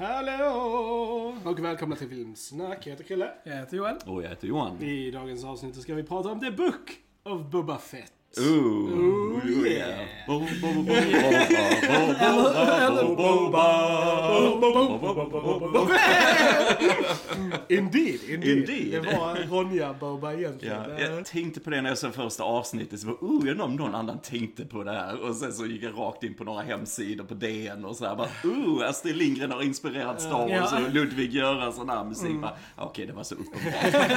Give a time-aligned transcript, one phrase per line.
[0.00, 1.34] Hallå!
[1.44, 2.86] Och välkomna till Filmsnack.
[2.86, 3.30] Jag heter Krille.
[3.44, 3.96] Jag heter Joel.
[4.06, 4.82] Och jag heter Johan.
[4.82, 8.17] I dagens avsnitt ska vi prata om The Book of Boba Fett.
[8.36, 10.08] Ooh, Oh, yeah.
[17.68, 18.58] Indeed, indeed.
[18.58, 18.92] Indeed.
[18.92, 20.82] Det var Ronja Boba egentligen.
[20.98, 23.64] Ja, jag tänkte på det när jag såg första avsnittet, så var oh, jag undrar
[23.64, 25.20] om någon annan tänkte på det här.
[25.20, 28.16] Och sen så gick jag rakt in på några hemsidor på DN och så här
[28.16, 32.26] bara, oh, Astrid Lindgren har inspirerat Star Wars och Ludvig Göransson här musik.
[32.26, 32.40] Mm.
[32.40, 34.08] Bara, Okej, det var så uppenbart.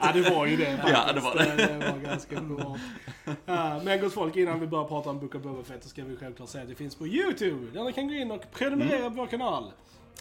[0.00, 0.98] Ja, det var ju det faktiskt.
[1.06, 1.78] Ja, det var det.
[1.80, 2.78] Det var ganska uppenbart.
[3.84, 6.16] Men gott folk, innan vi börjar prata om Book of Boba Fett så ska vi
[6.16, 7.66] självklart säga att det finns på YouTube.
[7.72, 9.72] Där ni kan gå in och prenumerera på vår kanal.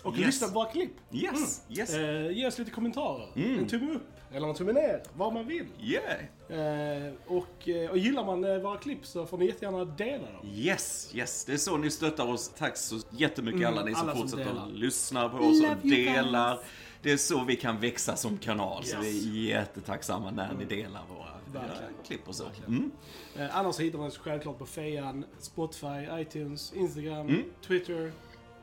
[0.03, 0.25] Och Yes.
[0.25, 0.91] lyssna på våra klipp.
[1.11, 3.27] Yes, yes, Eh, ge oss lite kommentarer.
[3.35, 5.03] En tumme upp eller en tumme ner.
[5.13, 5.65] Vad man vill.
[5.81, 7.05] yeah.
[7.07, 10.45] Eh, och, eh, och gillar man våra klipp så får ni jättegärna dela dem.
[10.53, 11.45] Yes, yes.
[11.45, 12.51] Det är så ni stöttar oss.
[12.57, 15.87] Tack så jättemycket alla ni som alla som fortsätter att lyssna på oss Love och
[15.87, 16.59] delar.
[17.01, 18.83] Det är så vi kan växa som kanal.
[18.83, 19.05] Så Yes.
[19.05, 21.93] vi är jättetacksamma när ni delar våra Verkligen.
[22.05, 22.43] klipp och så.
[22.67, 22.91] Mm.
[23.35, 27.43] Eh, annars hittar man oss självklart på Fejan, Spotify, iTunes, Instagram, Mm.
[27.67, 28.11] Twitter.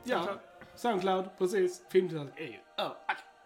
[0.03, 0.27] Ja,
[0.75, 1.81] Soundcloud, precis.
[1.89, 2.59] Filmtillstånd är ju.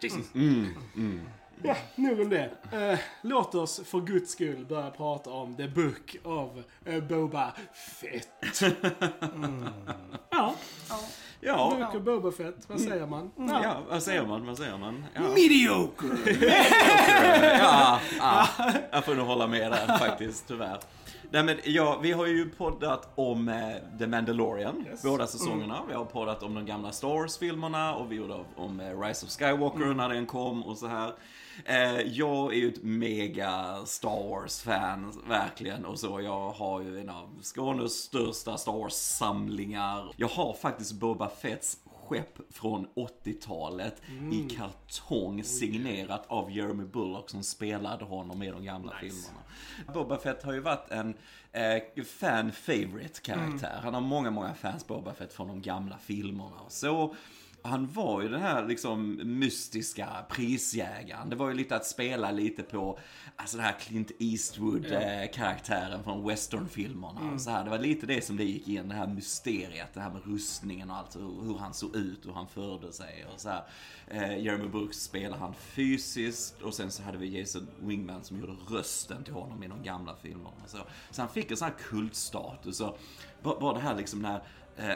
[0.00, 0.34] Jesus.
[0.34, 1.20] Mm.
[1.62, 2.50] Ja, nog om det.
[2.72, 6.50] Eh, låt oss för guds skull börja prata om The Book of
[6.84, 7.52] eh, Boba
[8.00, 8.62] Fett.
[9.34, 9.64] Mm.
[10.30, 10.54] Ja,
[10.88, 11.00] Ja,
[11.52, 13.30] Book of Boba Fett, vad säger man?
[13.36, 14.46] ja, vad säger man?
[14.46, 15.04] Vad säger man?
[15.14, 16.08] Ja, Mediocre!
[17.58, 18.48] ja, ja,
[18.90, 20.78] jag får nog hålla med där faktiskt, tyvärr.
[21.34, 25.02] Nej, men, ja, vi har ju poddat om eh, The Mandalorian, Yes.
[25.02, 25.82] båda säsongerna.
[25.88, 29.32] Vi har poddat om de gamla Star Wars-filmerna och vi gjorde om eh, Rise of
[29.32, 31.12] Skywalker när den kom och så här.
[31.64, 35.84] Eh, jag är ju ett mega Star Wars-fan, verkligen.
[35.84, 40.12] Och så, jag har ju en av Skånes största Star Wars-samlingar.
[40.16, 41.76] Jag har faktiskt Boba Fetts
[42.08, 48.92] skepp från 80-talet i kartong signerat av Jeremy Bullock som spelade honom i de gamla
[49.00, 49.40] filmerna.
[49.94, 51.14] Boba Fett har ju varit en
[51.52, 53.80] eh, fan favorite karaktär.
[53.82, 57.14] Han har många, många fans Boba Fett från de gamla filmerna och så.
[57.66, 61.30] Han var ju den här liksom mystiska prisjägaren.
[61.30, 62.98] Det var ju lite att spela lite på
[63.36, 67.32] alltså den här Clint Eastwood-karaktären från westernfilmerna.
[67.34, 67.64] och Så här.
[67.64, 70.90] Det var lite det som det gick in, det här mysteriet, det här med rustningen
[70.90, 73.64] och allt, hur, hur han såg ut, hur han förde sig och så här.
[74.08, 78.52] Eh, Jeremy Brooks spelade han fysiskt och sen så hade vi Jason Wingman som gjorde
[78.52, 80.66] rösten till honom i de gamla filmerna.
[80.66, 80.78] Så,
[81.10, 82.80] så han fick en sån här kultstatus.
[82.80, 82.98] Och
[83.42, 84.40] bara, bara det här liksom när eh,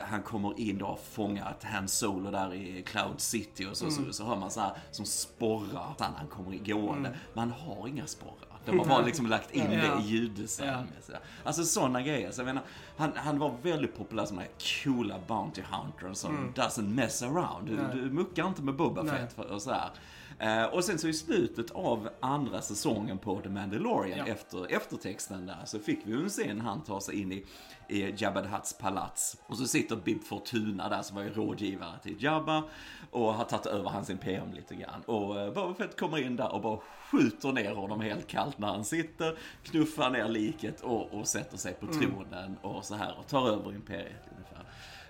[0.02, 4.12] han kommer in och fångar ett Han Solo där i Cloud City och så, så,
[4.12, 7.16] så hör man så här som sporrar när han kommer igående.
[7.34, 8.34] Man har inga sporrar.
[8.64, 10.00] De har bara liksom lagt in det Ja.
[10.00, 10.86] i ljuddesignen.
[11.02, 11.20] Så där.
[11.44, 12.30] Alltså sådana grejer.
[12.30, 12.62] Så jag menar,
[12.96, 17.66] han, han var väldigt populär som den här coola Bounty Hunter som doesn't mess around.
[17.66, 19.14] Du, du muckar inte med Boba Nej.
[19.16, 19.90] Fett för, och så här.
[20.38, 24.26] Eh, och sen så i slutet av andra säsongen på The Mandalorian, Ja.
[24.26, 27.44] efter eftertexten där, så fick vi ju en scen när han tar sig in i,
[27.88, 29.36] i Jabba the Hutts palats.
[29.46, 32.62] Och så sitter Bib Fortuna där, som var ju rådgivare till Jabba,
[33.10, 35.02] och har tagit över hans imperium lite grann.
[35.06, 36.78] Och eh, Boba Fett kommer in där och bara
[37.10, 41.74] skjuter ner honom helt kallt när han sitter, knuffar ner liket och, och sätter sig
[41.74, 41.98] på Mm.
[42.00, 44.22] tronen och så här och tar över imperiet.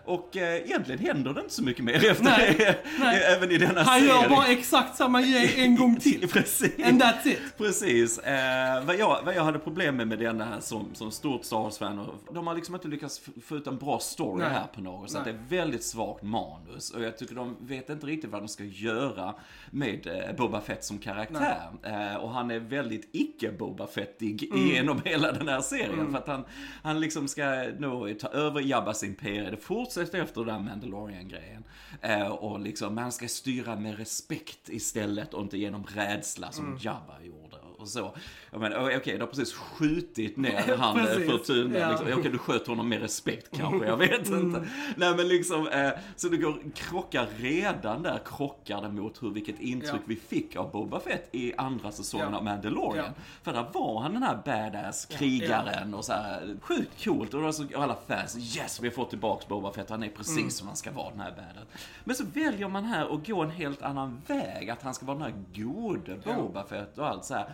[0.08, 3.22] Och eh, egentligen händer det inte så mycket mer efter Nej, det, nej.
[3.36, 4.22] även i denna Han serien.
[4.22, 6.28] gör bara exakt samma grej en gång till.
[6.28, 6.84] Precis.
[6.84, 7.38] And that's it.
[7.56, 8.18] Precis.
[8.18, 11.56] Eh, vad, jag, vad jag hade problem med med den här som, som stort Star
[11.58, 14.50] Wars-fan, de har liksom inte lyckats få ut en bra story Nej.
[14.52, 15.24] här på något sätt.
[15.24, 18.64] Det är väldigt svagt manus och jag tycker de vet inte riktigt vad de ska
[18.64, 19.34] göra
[19.70, 21.68] med eh, Boba Fett som karaktär.
[21.82, 26.10] Eh, och han är väldigt icke-Boba Fettig genom hela den här serien.
[26.10, 26.44] För att han,
[26.82, 29.50] han liksom ska nå ta över Jabbas imperium.
[29.50, 31.64] Det fortsätter efter den där Mandalorian-grejen.
[32.02, 36.78] Eh, och liksom, men han ska styra med respekt istället och inte genom rädsla som
[36.80, 37.47] Jabba gjorde.
[37.78, 38.14] Och så.
[38.50, 41.06] Jag menar, okej, okay, du har precis skjutit ner han.
[41.26, 41.78] Fortuna.
[41.78, 41.90] Ja.
[41.90, 42.06] Liksom.
[42.18, 44.64] Okej, du sköt honom med respekt kanske, jag vet inte.
[44.96, 49.60] Nej men liksom, eh, så det går, krockar redan där, krockar det mot hur, vilket
[49.60, 49.98] intryck Ja.
[50.06, 52.36] vi fick av Boba Fett i andra säsongen Ja.
[52.38, 53.04] av Mandalorian.
[53.16, 53.22] Ja.
[53.42, 57.34] För där var han den här badass krigaren och så här sjukt coolt.
[57.34, 60.50] Och då så alla fans, yes vi får tillbaks Boba Fett, han är precis Mm.
[60.50, 61.68] som han ska vara den här badass.
[62.04, 65.18] Men så väljer man här att gå en helt annan väg, att han ska vara
[65.18, 66.16] den här gode.
[66.24, 67.48] Boba Fett och allt så här.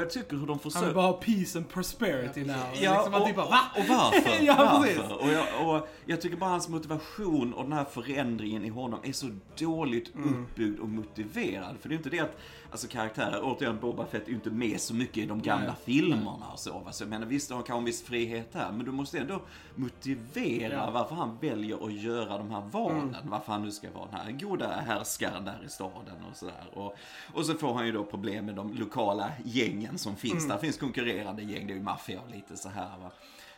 [0.00, 0.94] Jag tycker hur de Han vill försöker...
[0.94, 2.56] bara ha peace and prosperity now.
[2.80, 3.60] Ja, liksom, och, typ bara, va?
[3.76, 4.44] och varför?
[4.44, 5.22] Ja, varför?
[5.22, 9.12] Och jag, och jag tycker bara hans motivation och den här förändringen i honom är
[9.12, 10.42] så dåligt Mm.
[10.42, 11.76] uppbyggd och motiverad.
[11.80, 12.36] För det är inte det att,
[12.72, 15.74] alltså karaktärer, återigen Boba Fett är ju inte med så mycket i de gamla Nej.
[15.84, 16.78] filmerna och så.
[16.78, 16.92] va.
[16.92, 19.40] Så jag menar visst, de har kanske en viss frihet här, men du måste ändå
[19.74, 20.90] motivera Ja.
[20.90, 22.98] varför han väljer att göra de här valen.
[23.14, 23.30] Mm.
[23.30, 26.64] Varför han nu ska vara den här goda härskaren där i staden och sådär.
[26.72, 26.94] Och,
[27.34, 30.48] och så får han ju då problem med de lokala gängen som finns Mm.
[30.48, 30.58] där.
[30.58, 33.10] Finns konkurrerande gäng, det är ju maffia och lite så här va.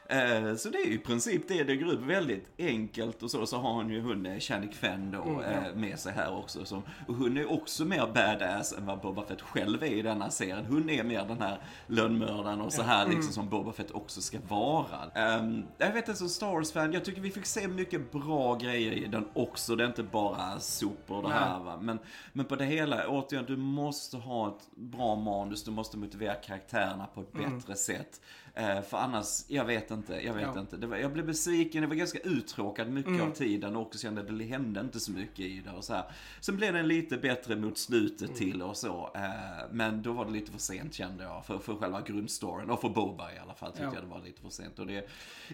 [0.09, 3.47] Eh, Så det är i princip det det går ut Väldigt enkelt och så.
[3.47, 6.65] Så har han ju hon eh, Channing Fenn då Mm, eh, med sig här också.
[6.65, 10.31] Som, och hon är också mer badass än vad Boba Fett själv är i denna
[10.31, 10.65] serien.
[10.69, 13.17] Hon är mer den här lönnmördaren och så här Mm.
[13.17, 15.11] liksom som Boba Fett också ska vara.
[15.15, 18.93] Ehm, jag vet inte, som Star Wars-fan, jag tycker vi fick se mycket bra grejer
[18.93, 19.77] i den också.
[19.77, 21.79] Det är inte bara sopor det här va.
[21.81, 21.99] Men,
[22.33, 25.65] men på det hela, återigen, du måste ha ett bra manus.
[25.65, 28.21] Du måste motivera karaktärerna på ett bättre sätt.
[28.57, 30.61] Eh, för annars, jag vet inte, jag vet Ja.
[30.61, 30.77] inte.
[30.87, 34.39] Var, jag blev besviken, jag var ganska uttråkad mycket av tiden och också kände att
[34.39, 36.05] det hände inte så mycket i det och så här.
[36.41, 39.11] Sen blev den lite bättre mot slutet till och så.
[39.15, 39.21] Eh,
[39.73, 42.71] men då var det lite för sent kände jag, för, för själva grundstoryn.
[42.71, 43.95] Och för Boba i alla fall tyckte Ja.
[43.95, 44.79] jag det var lite för sent.
[44.79, 45.05] Och det är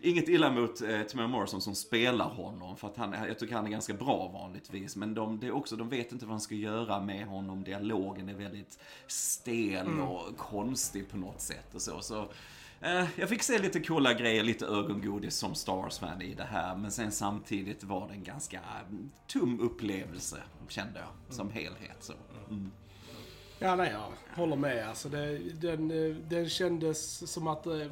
[0.02, 3.66] inget illa mot eh, Timothy Morrison som spelar honom, för att han, jag tycker han
[3.66, 4.96] är ganska bra vanligtvis.
[4.96, 7.64] Men de, det är också, de vet inte vad de ska göra med honom.
[7.64, 12.00] Dialogen är väldigt stel och konstig på något sätt och så.
[12.00, 12.28] så
[12.80, 16.76] Eh, jag fick se lite coola grejer, lite ögongodis som Star Wars-fan i det här.
[16.76, 20.36] Men sen samtidigt var det en ganska mm, tum upplevelse,
[20.68, 21.96] kände jag, som helhet.
[22.00, 22.12] Så.
[22.50, 22.70] Mm.
[23.58, 24.88] Ja, nej, jag håller med.
[24.88, 27.86] Alltså, det, den, eh, den kändes som att, eh,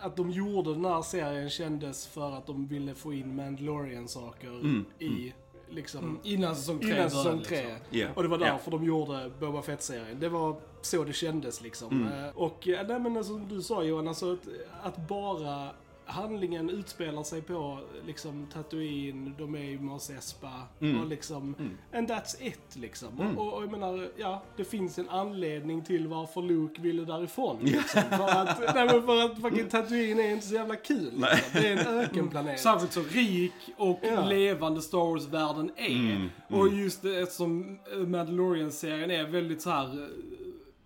[0.00, 5.32] att de gjorde den här serien kändes för att de ville få in Mandalorian-saker i,
[5.70, 7.62] liksom, Mm, Innan säsong tre innan började, säsong tre.
[7.66, 7.98] liksom.
[8.00, 10.20] Ja, Och det var därför de gjorde Boba Fett-serien.
[10.20, 11.92] Det var så det kändes liksom.
[12.06, 12.24] Mm.
[12.24, 14.48] Eh, Och eh, nej, men som du sa Johan, alltså att,
[14.82, 15.68] att bara
[16.04, 20.50] handlingen utspelar sig på liksom Tatooine, de är i Mos Espa
[20.80, 21.00] Mm.
[21.00, 21.54] och liksom,
[21.92, 23.20] and that's it liksom.
[23.20, 27.58] Och, och, och jag menar, ja, det finns en anledning till varför Luke ville därifrån
[27.60, 28.02] liksom.
[28.02, 31.28] för att, nej men för att fucking Tatooine är inte så jävla kul liksom.
[31.52, 32.60] Det är en ökenplanet.
[32.60, 34.26] Särskilt så rik och Ja.
[34.28, 35.90] levande Star Wars-världen är.
[35.90, 40.08] Mm, Och just det, eh, Mandalorian-serien är väldigt så här eh,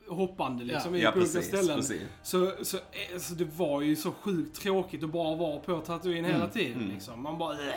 [0.08, 1.00] hoppande liksom Ja.
[1.00, 1.76] i Ja, på olika precis, ställen.
[1.76, 2.02] precis.
[2.22, 6.24] Så, så, eh, så det var ju så sjukt tråkigt att bara vara på Tatooine
[6.24, 7.22] Mm, hela tiden liksom.
[7.22, 7.52] Man bara...
[7.54, 7.74] "Äh."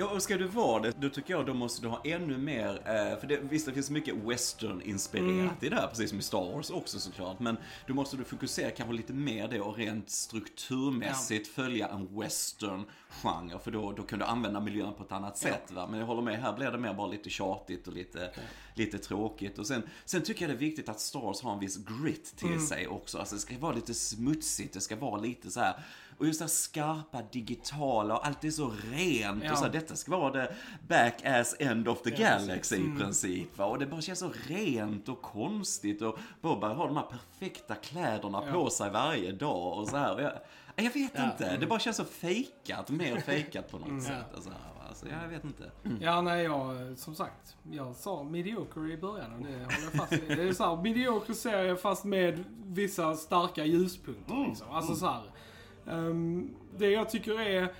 [0.00, 2.68] Ja, och ska du vara det, då tycker jag då måste du ha ännu mer,
[2.68, 6.52] eh, för det, visst det finns mycket western-inspirerat i det här, precis som i Star
[6.52, 7.56] Wars också såklart, men
[7.86, 13.70] då måste du fokusera kanske lite mer det och rent strukturmässigt följa en western-genre, för
[13.70, 15.70] då, då kan du använda miljön på ett annat sätt.
[15.70, 15.86] Va?
[15.90, 18.30] Men jag håller med, här blir det mer bara lite tjatigt och lite,
[18.74, 19.58] lite tråkigt.
[19.58, 22.36] Och sen, sen tycker jag det är viktigt att Star Wars har en viss grit
[22.36, 25.84] till sig också, alltså det ska vara lite smutsigt, det ska vara lite så här
[26.18, 29.44] och just det här skarpa, digitala och allt är så rent.
[29.44, 29.52] Ja.
[29.52, 30.54] Och så här, detta ska vara the
[30.88, 32.96] back ass end of the galaxy Mm.
[32.96, 33.58] i princip.
[33.58, 33.64] Va?
[33.66, 36.02] Och det bara känns så rent och konstigt.
[36.02, 39.78] Och Boba har de här perfekta kläderna på sig varje dag.
[39.78, 40.14] Och så här.
[40.14, 40.32] Och jag,
[40.76, 42.90] jag vet inte, det bara känns så fejkat.
[42.90, 44.34] Mer fejkat på något sätt.
[44.36, 44.88] Och så här, va?
[44.88, 45.70] Alltså, jag vet inte.
[46.00, 50.12] Ja, nej, jag, som sagt, jag sa mediocre i början och det håller jag fast
[50.12, 50.38] vid.
[50.38, 54.66] Det är så här, mediocre serie fast med vissa starka ljuspunkter liksom.
[54.70, 55.22] Alltså så här.
[55.90, 57.72] Ehm, det jag tycker är,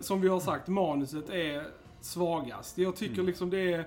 [0.00, 1.64] som vi har sagt, manuset är
[2.00, 2.78] svagast.
[2.78, 3.86] Jag tycker liksom det är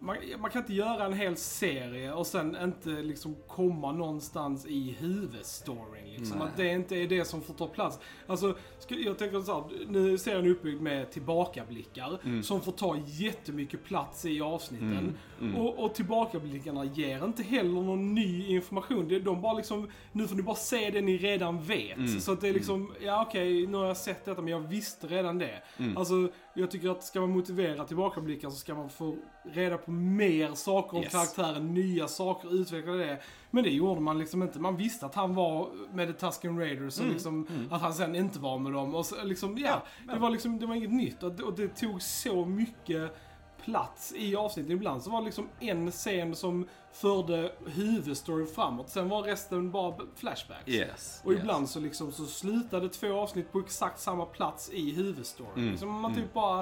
[0.00, 4.96] man, man kan inte göra en hel serie och sen inte liksom komma någonstans i
[4.98, 6.14] huvudstoryn.
[6.16, 6.38] Liksom.
[6.38, 6.46] Nej.
[6.46, 7.98] Att det inte är det som får ta plats.
[8.26, 8.56] Alltså,
[8.88, 14.24] jag tänker så här, nu är serien uppbyggd med tillbakablickar som får ta jättemycket plats
[14.24, 15.18] i avsnitten.
[15.56, 19.08] Och, och tillbakablickarna ger inte heller någon ny information.
[19.08, 22.22] Det- De bara liksom, nu får ni bara se det ni redan vet.
[22.22, 25.06] Så att det är liksom, ja okej, nu har jag sett detta men jag visste
[25.06, 25.62] redan det.
[25.96, 26.14] Alltså,
[26.54, 29.16] jag tycker att ska man motivera tillbakablickar så ska man få
[29.52, 31.12] reda på mer saker om Yes.
[31.12, 33.18] karaktären, nya saker, utveckla det.
[33.50, 34.58] Men det gjorde man liksom inte.
[34.60, 38.38] Man visste att han var med The Tusken Raiders och liksom att han sen inte
[38.38, 38.94] var med dem.
[38.94, 39.82] Och så, liksom, ja,
[40.12, 41.22] det var liksom, det var inget nytt.
[41.22, 43.16] Och det, och det tog så mycket
[43.64, 44.70] plats i avsnittet.
[44.72, 48.88] Ibland så var det liksom en scen som förde huvudstoryn framåt.
[48.90, 50.68] Sen var resten bara flashbacks.
[50.68, 51.20] Yes.
[51.24, 51.40] Och yes.
[51.40, 55.50] ibland så liksom så slutade två avsnitt på exakt samma plats i huvudstoryn.
[55.56, 56.56] Mm, Liksom man typ bara,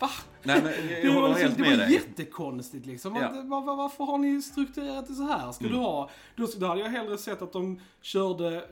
[0.00, 0.08] va?
[0.42, 1.94] Nej, men jag, Det jag var, håller liksom, helt det med var dig.
[1.94, 3.16] jättekonstigt liksom.
[3.16, 3.28] Ja.
[3.28, 3.48] Mm.
[3.48, 5.52] Var, var, varför har ni strukturerat det så här?
[5.52, 6.10] Ska du ha...
[6.36, 8.64] Då, då hade jag hellre sett att de körde...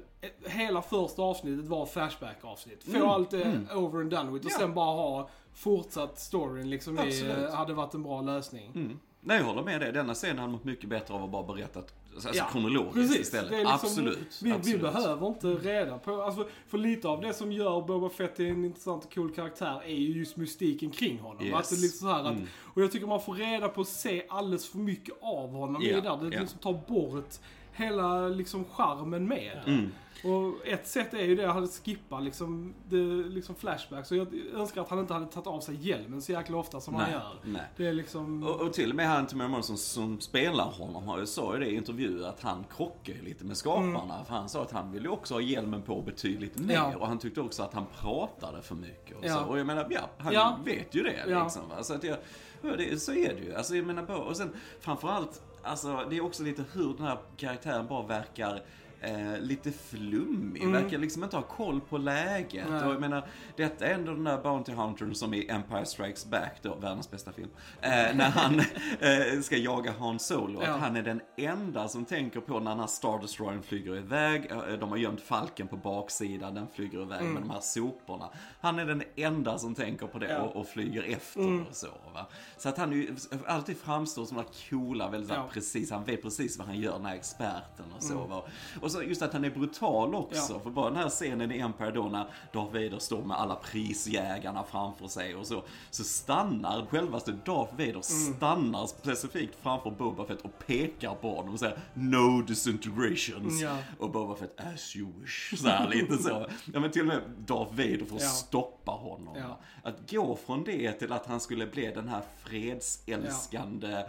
[0.47, 2.85] Hela första avsnittet var flashback-avsnitt.
[2.85, 4.53] Få allt det over and done with och Mm.
[4.53, 4.59] Ja.
[4.59, 5.29] sen bara ha
[5.59, 8.73] fortsatt storyn liksom i, hade varit en bra lösning.
[8.75, 8.99] Mm.
[9.21, 9.93] Nej, jag håller med dig.
[9.93, 13.21] Denna scenen hade mått mycket bättre av att bara berättat alltså Ja, kronologiskt Precis.
[13.21, 13.51] istället.
[13.51, 14.41] Liksom, absolut.
[14.43, 14.79] Vi, absolut.
[14.79, 18.47] vi behöver inte reda på, alltså, för lite av det som gör Boba Fett till
[18.47, 21.47] en intressant och cool karaktär är ju just mystiken kring honom.
[21.47, 21.55] Yes.
[21.55, 22.47] Att är liksom så här att, Mm.
[22.75, 25.91] Och jag tycker man får reda på och se alldeles för mycket av honom i
[25.91, 26.17] Ja, det där.
[26.17, 26.41] Det ja.
[26.41, 27.35] liksom tar bort
[27.73, 29.71] hela liksom charmen med det.
[29.71, 29.93] Mm.
[30.25, 32.97] Och ett sätt är ju det att han skippa liksom, det,
[33.29, 34.09] liksom flashbacks.
[34.09, 36.95] Så jag önskar att han inte hade tagit av sig hjälmen så jäkla ofta som
[36.95, 37.33] han Nej, gör.
[37.45, 37.63] nej.
[37.77, 38.43] Det är liksom...
[38.43, 41.61] Och, och till och med han Tim Morrison som spelar honom har ju sa ju
[41.61, 44.25] det i intervjuer att han krockar lite med skaparna.
[44.25, 46.75] För han sa att han ville också ha hjälmen på betydligt mer.
[46.75, 46.97] Ja.
[46.97, 49.17] Och han tyckte också att han pratade för mycket.
[49.17, 49.35] Och, Ja.
[49.35, 49.45] så.
[49.45, 50.59] och jag menar, ja, han Ja.
[50.65, 51.69] vet ju det liksom.
[51.69, 51.83] Va?
[51.83, 52.17] Så, att jag,
[52.63, 53.55] ja, det, så är det ju.
[53.55, 57.87] Alltså jag menar och sen framförallt, alltså det är också lite hur den här karaktären
[57.87, 58.63] bara verkar
[59.01, 62.67] Eh, lite flummig, verkar liksom inte ha koll på läget.
[62.67, 62.79] Mm.
[62.79, 62.87] Nej.
[62.89, 63.27] Och jag menar,
[63.57, 67.33] detta är ändå den där Bounty Huntern som i Empire Strikes Back, då, världens bästa
[67.33, 67.49] film.
[67.81, 68.61] Eh, när han
[69.01, 70.63] eh, ska jaga Han Solo.
[70.63, 70.71] Ja.
[70.75, 74.51] Att han är den enda som tänker på när den här Star Destroyern flyger iväg.
[74.51, 78.31] Eh, De har gömt falken på baksidan, den flyger iväg med de här soporna.
[78.61, 80.37] Han är den enda som tänker på det Mm.
[80.37, 80.45] Ja.
[80.45, 80.51] Mm.
[80.57, 81.87] och, och flyger efter och så.
[82.15, 82.27] Va?
[82.57, 85.49] Så att han är ju alltid framstår som den coola, väldigt Ja.
[85.53, 88.25] precis, han vet precis vad han gör, den här experten och så.
[88.27, 88.43] Va?
[88.81, 90.53] Och så just att han är brutal också.
[90.53, 90.61] Ja.
[90.61, 94.65] För bara den här scenen i Empire då när Darth Vader står med alla prisjägarna
[94.65, 95.63] framför sig och så.
[95.91, 98.03] Så stannar självaste Darth Vader Mm.
[98.03, 103.61] stannar specifikt framför Boba Fett och pekar på honom och säger No disintegrations.
[103.63, 103.77] Ja.
[103.99, 105.55] Och Boba Fett as you wish.
[105.61, 106.47] Så här lite så.
[106.73, 108.29] Ja men till och med Darth Vader får Ja.
[108.29, 109.37] stoppa honom.
[109.83, 114.03] Att gå från det till att han skulle bli den här fredsälskande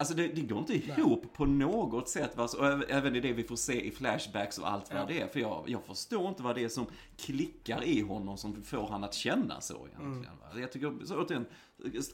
[0.00, 2.36] Alltså det, det går inte ihop på något sätt.
[2.36, 2.48] Va?
[2.58, 5.06] Och även- i det vi får se i flashbacks och allt vad Ja.
[5.06, 5.26] det är.
[5.26, 9.04] För jag, jag förstår inte vad det är som klickar i honom som får han
[9.04, 10.12] att känna så egentligen.
[10.12, 10.22] Mm.
[10.54, 10.60] Va?
[10.60, 11.46] Jag tycker, så återigen,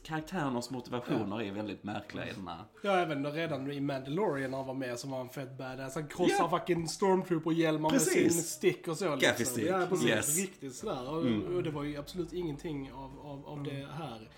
[0.03, 2.63] karaktärernas motivationer är väldigt märkliga i den här.
[2.83, 5.95] Ja, även redan i Mandalorian när han var med som var en fett badass.
[5.95, 6.59] Han krossar Ja.
[6.59, 9.15] fucking stormtrooper-hjälmar med sin stick och så.
[9.15, 10.07] Gaffy stick, Ja, precis.
[10.09, 10.37] yes.
[10.37, 11.09] Riktigt sådär.
[11.09, 14.29] Och, och det var ju absolut ingenting av, av, av det här.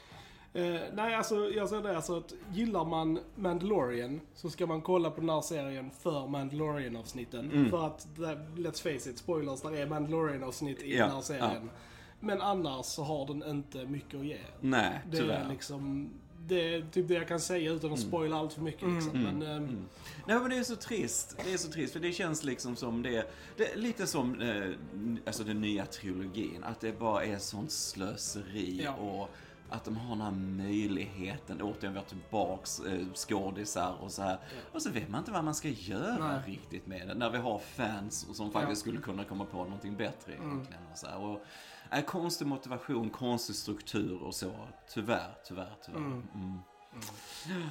[0.59, 5.11] Eh, nej, alltså jag säger det alltså att gillar man Mandalorian så ska man kolla
[5.11, 7.67] på den här serien för Mandalorian-avsnitten.
[7.69, 11.69] För att, där, let's face it, spoilers, där är Mandalorian-avsnitt i Ja, den här serien.
[12.19, 14.37] Men annars så har den inte mycket att ge.
[14.61, 15.45] Nej, Det tyvärr.
[15.45, 16.09] är liksom,
[16.47, 19.23] det är typ det jag kan säga utan att spoila allt för mycket liksom.
[19.23, 19.85] Men, ehm,
[20.27, 21.37] Nej men det är så trist.
[21.45, 24.63] Det är så trist för det känns liksom som det, det lite som eh,
[25.25, 26.63] alltså den nya trilogin.
[26.63, 28.93] Att det bara är sånt slöseri Ja.
[28.93, 29.29] och
[29.69, 34.37] att de har den här möjligheten, återigen vi har tillbaks eh, skådisar och så här.
[34.73, 36.39] Och så vet man inte vad man ska göra Nej.
[36.45, 37.13] riktigt med det.
[37.13, 38.89] När vi har fans som faktiskt Ja.
[38.89, 40.81] skulle kunna komma på någonting bättre egentligen.
[40.91, 41.17] Och så här.
[41.17, 41.41] Och,
[41.91, 44.51] eh, konstig motivation, konstig struktur och så.
[44.93, 45.99] Tyvärr, tyvärr, tyvärr.
[45.99, 46.59] Mm.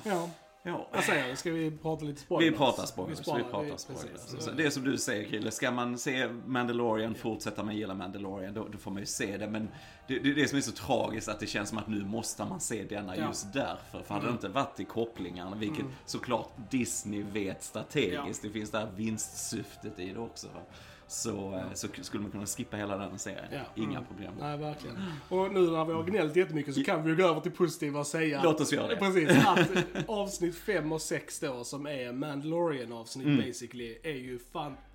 [0.04, 0.28] ja.
[0.68, 0.88] Ja.
[0.92, 1.36] Vad säger du?
[1.36, 2.52] Ska vi prata lite spoilers?
[2.52, 3.20] Vi pratar spoilers.
[3.20, 3.86] Vi, pratar vi- spoilers.
[3.86, 4.48] precis.
[4.56, 8.68] Det är som du säger Krille, ska man se Mandalorian, fortsätta man gilla Mandalorian, då,
[8.72, 9.48] då får man ju se det.
[9.48, 9.68] Men
[10.08, 12.44] det, det är det som är så tragiskt, att det känns som att nu måste
[12.44, 13.26] man se denna Ja.
[13.26, 14.02] just därför.
[14.02, 15.92] För hade det inte varit i kopplingarna, vilket Mm.
[16.06, 20.46] såklart Disney vet strategiskt, det finns det här vinstsyftet i det också.
[20.46, 20.60] Va?
[21.10, 23.44] Så, eh, så skulle man kunna skippa hela den serien.
[23.52, 23.60] Ja.
[23.74, 24.04] Inga Mm.
[24.04, 24.32] problem.
[24.40, 24.96] Nej, verkligen.
[25.28, 28.00] Och nu när vi har gnällt jättemycket så kan vi ju gå över till positiva
[28.00, 28.40] och säga...
[28.44, 28.96] Låt oss göra det.
[28.96, 33.46] Precis, att avsnitt 5 och 6 då, som är Mandalorian-avsnitt Mm.
[33.46, 34.38] basically, är ju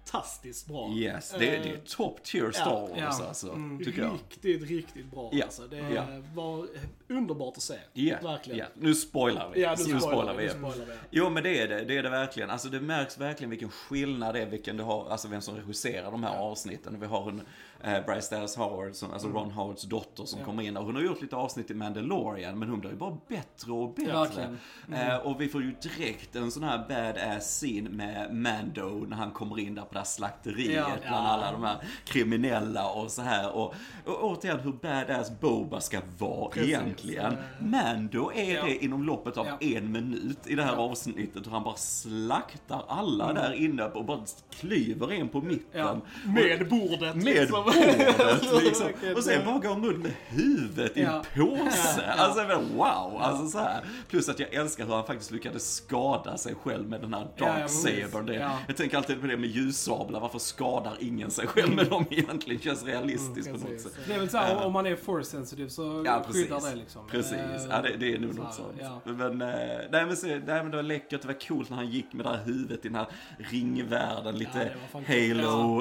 [0.03, 0.89] fantastiskt bra.
[0.89, 3.27] Yes, det, det är top tier Star ja, Wars ja.
[3.27, 4.13] alltså, tycker jag.
[4.13, 5.67] Riktigt, riktigt bra Ja, alltså.
[5.67, 6.05] Det ja.
[6.33, 6.67] var
[7.07, 7.75] underbart att se.
[7.93, 8.59] Ja, Verkligen.
[8.59, 8.65] ja.
[8.75, 9.61] Nu spoilar vi.
[9.61, 10.47] Ja, nu spoilar vi.
[10.47, 10.53] vi.
[10.53, 10.93] Nu spoilar vi.
[11.11, 12.49] Jo men det är det, det är det verkligen.
[12.49, 16.11] Alltså det märks verkligen vilken skillnad det är, vilken du har, alltså vem som regisserar
[16.11, 16.99] de här avsnitten.
[16.99, 17.41] Vi har en
[17.83, 21.01] eh, Bryce Dallas Howard, som, alltså Ron Howards dotter som kommer in och hon har
[21.01, 24.57] gjort lite avsnitt i Mandalorian men hon blir ju bara bättre och bättre.
[24.93, 29.31] Eh, och vi får ju direkt en sån här badass scene med Mando när han
[29.31, 30.87] kommer in där på det här slakteriet Ja.
[31.01, 33.51] bland alla de här kriminella och så här.
[33.55, 33.73] Och,
[34.05, 36.69] och återigen hur badass Boba ska vara Precis.
[36.69, 37.35] egentligen.
[37.59, 38.65] Mando är Ja.
[38.65, 39.57] det inom loppet av Ja.
[39.61, 44.19] en minut i det här avsnittet och han bara slaktar alla där inne och bara
[44.49, 45.79] klyver en på mitten.
[45.81, 45.97] Ja.
[46.25, 47.15] Med bordet.
[47.15, 47.63] Med liksom.
[47.73, 48.87] Bordet liksom.
[49.15, 52.05] Och sen bara går runt med huvudet i en påse.
[52.17, 52.43] Alltså
[52.75, 53.83] wow, alltså så här.
[54.09, 57.61] Plus att jag älskar hur han faktiskt lyckades skada sig själv med den här Dark
[57.61, 58.11] precis.
[58.11, 58.27] Saber.
[58.27, 58.57] Det, Ja.
[58.67, 62.61] Jag tänker alltid på det med ljussablar, varför skadar ingen sig själv med dem egentligen?
[62.61, 63.91] Känns realistiskt på något sätt.
[64.07, 67.07] Det är väl så här, om man är force sensitive så Ja, skyddar det liksom.
[67.07, 69.01] Precis, Eh, ja, det, det är nog så något här, sånt.
[69.05, 69.11] ja.
[69.13, 69.47] Men, eh,
[69.91, 72.25] nej, men, så, nej, men det var läckert, det var coolt när han gick med
[72.25, 74.99] det här huvudet i den här ringvärlden, lite Ja,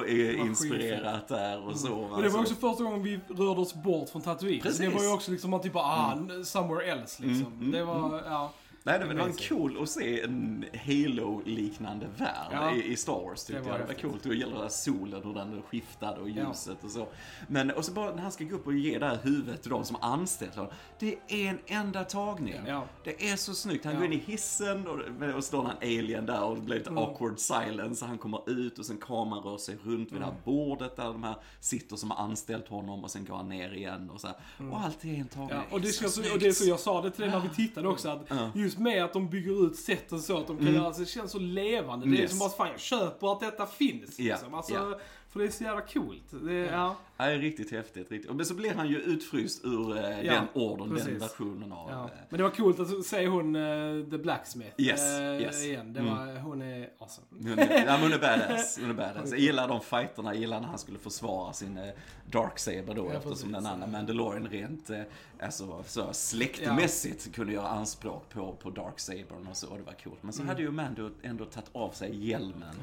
[0.06, 1.94] är var inspirerat där och så.
[1.94, 4.60] Och det var också första gången vi rörde oss bort från Tatooine.
[4.60, 4.80] Precis.
[4.80, 7.52] Det var ju också liksom att typ bara, ah, somewhere else liksom.
[7.52, 8.52] Mm, det var, ja.
[8.84, 9.48] Nej, det var, det var Amazing.
[9.48, 12.74] cool att se en Halo-liknande värld Ja.
[12.74, 13.88] i, i Star Wars tyckte Det var jag.
[13.88, 14.26] Det var coolt.
[14.26, 16.46] Och gäller solen, hur den skiftade och Ja.
[16.48, 17.06] ljuset och så.
[17.48, 19.70] Men, och så bara när han ska gå upp och ge det här huvudet till
[19.70, 20.72] de som anställt honom.
[20.98, 22.60] Det är en enda tagning.
[22.66, 22.84] Ja.
[23.04, 23.84] Det är så snyggt.
[23.84, 24.00] Han Ja.
[24.00, 27.02] går in i hissen och, och står en alien där och det blir lite Mm.
[27.04, 28.04] awkward silence.
[28.04, 30.42] Han kommer ut och sen kameran rör sig runt vid det här Mm.
[30.44, 34.10] bordet där de här sitter som har anställt honom och sen går han ner igen
[34.10, 34.36] och så här.
[34.72, 35.50] Och allt är en tagning.
[35.50, 35.62] Mm.
[35.70, 37.30] Ja, och, det är ska, så och det är så jag sa det till dig
[37.30, 38.50] när vi tittade också, att Ja.
[38.72, 41.38] Just med att de bygger ut sätten så att de kan göra det känns så
[41.38, 42.06] levande.
[42.06, 42.30] Det är Yes.
[42.30, 44.18] som bara, fan jag köper att detta finns.
[44.18, 44.54] Ja, Liksom.
[44.54, 44.98] Alltså, ja.
[45.30, 46.22] För det är så jävla coolt.
[46.30, 46.96] Det, ja.
[47.22, 48.10] Ja, det är riktigt häftigt.
[48.10, 48.34] Riktigt.
[48.34, 51.22] Men så blir han ju utfryst ur eh, Ja, den ordern, den precis.
[51.22, 51.90] versionen av...
[51.90, 52.04] Ja.
[52.04, 55.64] eh, Men det var coolt att se hon, uh, The Blacksmith, Yes, eh, yes.
[55.64, 55.92] igen.
[55.92, 56.16] Det Mm.
[56.16, 57.26] var, hon är awesome.
[57.50, 58.78] Hon är, ja, hon är badass.
[58.80, 59.30] Hon är badass.
[59.30, 61.84] Jag gillar de fighterna, jag gillar när han skulle försvara sin eh,
[62.30, 65.00] Darksaber då Ja, eftersom den andra Mandalorian rent eh,
[65.40, 70.22] alltså, så släktmässigt kunde göra anspråk på, på Darksabern och så, och det var coolt.
[70.22, 70.48] Men så Mm.
[70.48, 72.74] hade ju Mando ändå tagit av sig hjälmen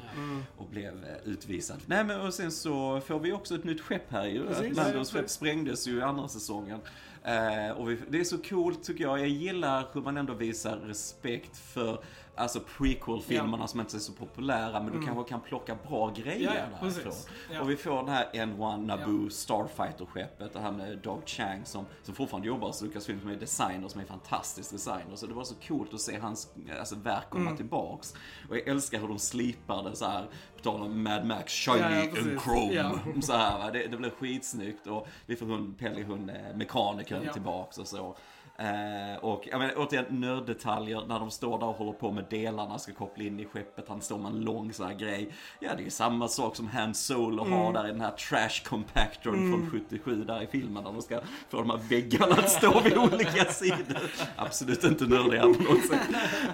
[0.56, 1.76] och blev eh, utvisad.
[1.86, 4.46] Nej men och sen så får vi också ett nytt skepp här ju.
[4.46, 4.78] Precis.
[4.78, 6.80] Att Mandos skepp sprängdes ju i andra säsongen.
[7.24, 9.20] Eh, och vi, det är så coolt tycker jag.
[9.20, 12.04] Jag gillar hur man ändå visar respekt för
[12.40, 16.54] Alltså prequel-filmerna som inte är så populära men du kanske kan plocka bra grejer Mm.
[16.54, 17.12] Ja, ja, därifrån.
[17.52, 17.60] Ja.
[17.60, 22.14] Och vi får det här N1 Naboo Starfighter-skeppet, det här med Dog Chang som, som
[22.14, 25.16] fortfarande jobbar hos Lucasfilm som är designer, som är fantastisk designer.
[25.16, 26.48] Så det var så coolt att se hans
[26.80, 27.56] alltså, verk komma Mm.
[27.56, 28.14] tillbaks.
[28.48, 31.78] Och jag älskar hur de slipar det så här på tal om Mad Max, shiny
[31.78, 32.72] Ja, ja, and chrome.
[32.74, 32.92] Ja.
[33.22, 33.70] Så här, va?
[33.70, 37.32] Det, det blev skitsnyggt och vi får hon, Pelly, hon eh, mekanikern Ja.
[37.32, 38.16] tillbaks och så.
[38.60, 42.78] Eh, och jag menar, återigen nörddetaljer när de står där och håller på med delarna,
[42.78, 45.28] ska koppla in i skeppet, han står med en lång sån här grej.
[45.60, 47.58] Ja, det är samma sak som Han Solo Mm.
[47.58, 51.20] har där i den här trash compactorn från 77 där i filmen, där de ska
[51.48, 54.10] få de här väggarna att stå vid olika sidor.
[54.36, 56.08] Absolut inte nördiga på något sätt.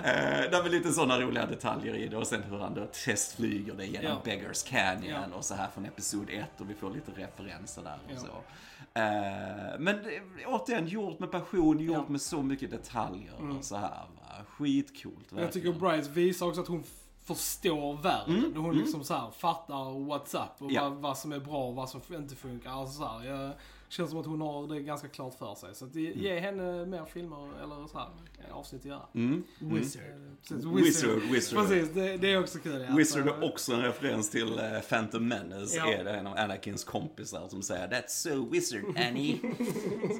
[0.04, 2.86] Eh, det är väl lite sådana roliga detaljer i det och sen hur han då
[3.04, 4.20] testflyger det genom Ja.
[4.24, 5.36] Beggars Canyon Ja.
[5.36, 8.18] och så här från Episod 1 och vi får lite referenser där och Ja.
[8.20, 8.26] så.
[8.94, 10.00] Eh, men
[10.46, 11.98] återigen, gjort med passion, gjort Ja.
[12.00, 12.12] Mm.
[12.12, 13.90] med så mycket detaljer och så här.
[13.90, 14.44] Va?
[14.46, 15.78] Skitcoolt Jag tycker verkligen.
[15.78, 16.84] Bryce visar också att hon
[17.24, 18.56] förstår världen.
[18.56, 20.74] hon liksom så här fattar what's up och Mm.
[20.74, 20.88] Ja.
[20.88, 22.70] vad, vad som är bra och vad som inte funkar.
[22.70, 23.52] Alltså så här, jag,
[23.88, 25.74] känns som att hon har det ganska klart för sig.
[25.74, 28.08] Så att ge, ge henne mer filmer eller så här,
[28.52, 29.02] avsnitt att göra.
[29.14, 29.44] Mm.
[29.58, 30.02] Wizard.
[30.48, 31.58] Precis, Wizard, Wizard.
[31.58, 32.86] Precis, det, det är också kul.
[32.88, 32.96] ja.
[32.96, 35.76] Wizard är också en referens till uh, Phantom Menace.
[35.76, 35.92] Ja.
[35.92, 39.40] Är det en av Anakins kompisar som säger That's so wizard Annie.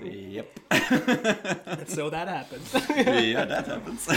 [0.00, 0.46] så, yep.
[1.87, 2.74] So that happens.
[2.98, 4.09] yeah, that happens.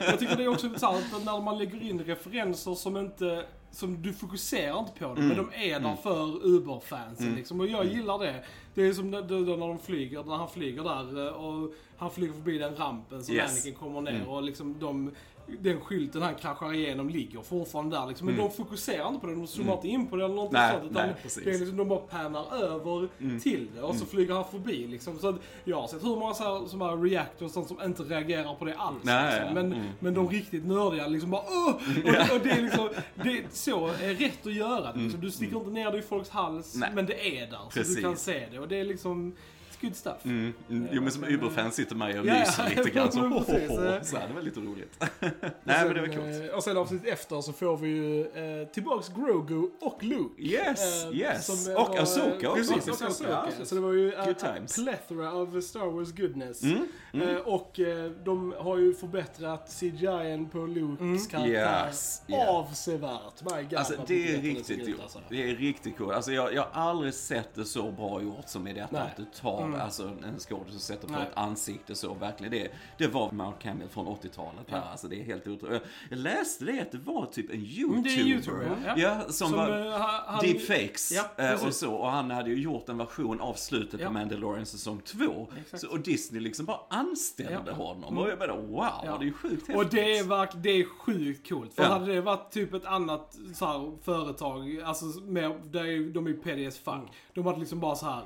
[0.00, 4.12] Jag tycker det är också att när man lägger in referenser som inte som du
[4.12, 7.60] fokuserar inte på dem, men de är där för Uber-fansen liksom.
[7.60, 8.44] Och jag gillar det.
[8.74, 12.58] Det är som när, de flyger, när han flyger där eh, och han flyger förbi
[12.58, 13.52] den rampen som Yes.
[13.52, 15.10] Anakin kommer ner och liksom de
[15.46, 18.26] den skylten han kraschar igenom ligger fortfarande där liksom.
[18.26, 20.72] Men de fokuserar inte på det, de zoomar inte in på det eller något Nej,
[20.72, 20.90] sånt.
[20.90, 21.44] Utan nej, precis.
[21.44, 23.08] det är liksom, de bara pannar över
[23.40, 25.18] till det och så flyger han förbi liksom.
[25.18, 28.02] Så att jag har sett hur många så här, som här reactors sånt som inte
[28.02, 28.98] reagerar på det alls.
[29.02, 29.54] Nej, liksom.
[29.54, 31.74] Men, men de riktigt nördiga liksom bara Åh!
[32.04, 34.98] Och, och det är liksom, det så är rätt att göra det.
[34.98, 35.20] Liksom.
[35.20, 36.90] Du sticker inte ner det i folks hals, Nej.
[36.94, 37.58] men det är där.
[37.64, 37.96] Så Precis.
[37.96, 38.58] du kan se det.
[38.58, 39.34] Och det är liksom,
[39.82, 40.24] good stuff.
[40.24, 40.88] Mm, mm.
[40.92, 44.02] Jo men som Uber-fan sitter man ju och myser lite grann så, eh.
[44.02, 45.04] så här, det var lite roligt.
[45.64, 46.50] Nej men det var coolt.
[46.50, 48.20] eh, Och sen avsnitt efter så får vi ju
[48.60, 50.42] eh, tillbaks Grogu och Luke.
[50.42, 51.46] Yes, Eh, yes.
[51.64, 52.74] som, eh, Och var, Asoka också.
[52.74, 53.64] Precis, och Asoka, ja.
[53.64, 54.74] Så det var ju times.
[54.74, 56.62] plethora of Star Wars goodness.
[56.62, 62.48] Mm, Eh, och eh, de har ju förbättrat CGI på Lukes karaktär Yes, yeah.
[62.48, 63.42] avsevärt.
[63.44, 65.00] My God, Alltså det är riktigt gjort.
[65.02, 65.20] alltså.
[65.28, 66.12] Det är riktigt coolt.
[66.12, 68.88] Alltså jag, jag har aldrig sett det så bra gjort som i detta.
[68.92, 69.02] Nej.
[69.02, 71.22] Att du tar alltså, en skådis och sätter på Nej.
[71.22, 72.14] ett ansikte så.
[72.14, 72.52] Verkligen.
[72.52, 74.78] Det, det var Mark Hamill från 80-talet här.
[74.78, 74.84] Ja.
[74.90, 75.82] Alltså det är helt otroligt.
[76.10, 78.02] Jag läste det att det var typ en YouTuber.
[78.02, 78.94] Det är YouTuber, ja.
[78.96, 79.20] ja.
[79.28, 81.94] som, Som, var eh, ha- han- deepfakes Ja, eh, och så.
[81.94, 84.06] Och han hade ju gjort en version av slutet Ja.
[84.06, 85.48] på Mandalorian säsong 2.
[85.60, 85.80] Exakt.
[85.82, 87.72] Så, och Disney liksom bara anställde Ja.
[87.72, 88.18] honom.
[88.18, 89.16] Och jag bara wow, Ja.
[89.18, 89.76] det är ju sjukt häftigt.
[89.76, 91.74] Och det är, verk, det är sjukt coolt.
[91.74, 96.26] För hade det varit typ ett annat så här, företag, alltså med, där är, de
[96.26, 96.94] är ju PDS fuck.
[97.34, 98.20] De hade liksom bara så här,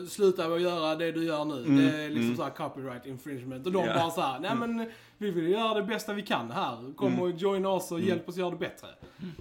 [0.00, 1.82] "Uh, sluta med att göra göra det du gör nu.
[1.82, 3.66] Det är liksom så här copyright infringement.
[3.66, 3.94] Och de Ja.
[3.94, 6.94] bara så här, nej men vi vill göra det bästa vi kan här.
[6.96, 8.88] Kom och joina oss och hjälp oss göra det bättre.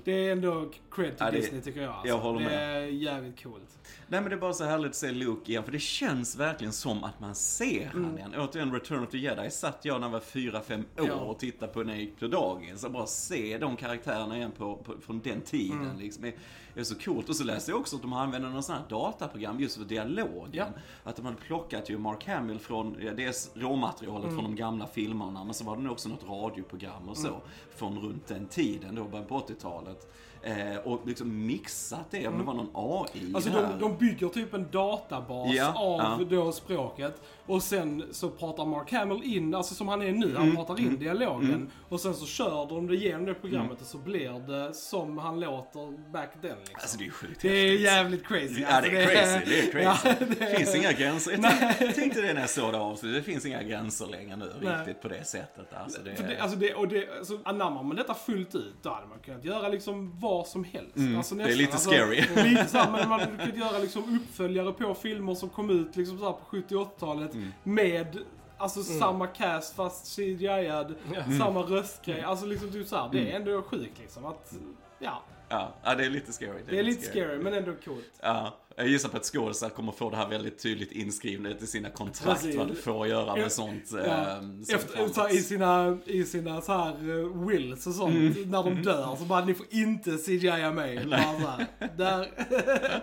[0.04, 1.92] Det är ändå cred till Ja, det- Disney tycker jag.
[1.92, 2.08] Alltså.
[2.08, 2.78] jag håller det med.
[2.84, 3.78] är jävligt coolt.
[4.08, 6.74] Nej men det är bara så härligt att se Luke igen, för det känns verkligen
[6.74, 8.34] som att man ser han igen.
[8.38, 11.14] Återigen, Return of the Jedi satt jag när jag var 4-5 år Ja.
[11.14, 12.84] och tittade på när jag gick på dagis.
[12.84, 16.32] Och bara se de karaktärerna igen på, på, från den tiden liksom.
[16.80, 17.30] Är, är så coolt.
[17.30, 20.50] Och så läste jag också att de använder någon sån här dataprogram just för dialogen.
[20.52, 20.66] Ja.
[21.04, 25.54] Att de hade plockat ju Mark Hamill från, dels råmaterialet från de gamla filmerna, men
[25.54, 27.42] så var det nog också något radioprogram och så.
[27.76, 30.14] Från runt den tiden, då början på 80-talet.
[30.44, 33.62] Eh, och liksom mixat det, om det var någon AI Alltså här.
[33.62, 36.26] de, de bygger typ en databas Ja, av ja.
[36.30, 37.22] då språket.
[37.46, 40.80] Och sen så pratar Mark Hamill in, alltså som han är nu, Mm, han pratar
[40.80, 41.72] in dialogen.
[41.90, 43.82] Och sen så kör de det igenom det programmet Mm.
[43.82, 46.76] och så blir det som han låter back then liksom.
[46.76, 48.62] Alltså det är sjukt det är jävligt crazy.
[48.62, 49.46] Ja, Alltså, det är crazy.
[49.52, 50.10] Det är crazy.
[50.10, 51.32] Ja, det finns inga gränser.
[51.32, 51.42] Jag
[51.78, 53.16] tänkte, tänkte det när jag såg det avsnittet.
[53.26, 54.78] Det finns inga gränser längre nu Nej.
[54.78, 55.74] riktigt på det sättet.
[55.74, 58.90] Alltså, det, För det, alltså det, och det, alltså anammar man detta fullt ut, då
[58.90, 60.96] hade man kunnat göra liksom vad som helst.
[61.18, 61.48] Alltså Mm.
[61.48, 62.16] det är lite alltså, scary.
[62.50, 65.96] Lite så här, men man hade kunnat göra liksom uppföljare på filmer som kom ut
[65.96, 67.52] liksom så här på 70-80-talet Mm.
[67.64, 68.18] med
[68.62, 70.96] Alltså samma cast fast CGI-ad,
[71.38, 72.22] samma röstgrej.
[72.22, 73.36] Alltså liksom typ såhär, det är Mm.
[73.36, 74.54] ändå sjukt liksom att,
[75.00, 75.22] ja.
[75.50, 76.60] ja, ja, det är lite scary.
[76.70, 78.12] Det är lite scary men ändå coolt.
[78.22, 81.90] Ja, jag gissar på att skådisar kommer få det här väldigt tydligt inskrivet i sina
[81.90, 82.56] kontrakt Precis.
[82.58, 83.84] vad du får göra med sånt.
[84.06, 84.36] Ja.
[84.40, 86.90] som Efter, så I sina, i sina så här
[87.20, 88.52] eh, wills och sånt, Mm.
[88.52, 91.06] när de dör, så bara ni får inte CGI mig.
[91.06, 91.66] Bara
[91.98, 92.28] där.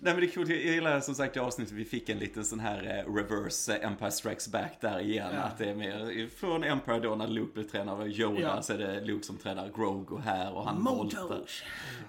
[0.00, 2.44] Nej men det är kul, jag gillar som sagt i avsnittet vi fick en liten
[2.44, 5.30] sån här eh, reverse eh, Empire Strikes Back där igen.
[5.34, 5.40] Ja.
[5.40, 8.62] Att det är mer, från Empire då när Luke blir tränad av Yoda Ja.
[8.62, 11.40] så är det Luke som tränar Grogu här och han voltar.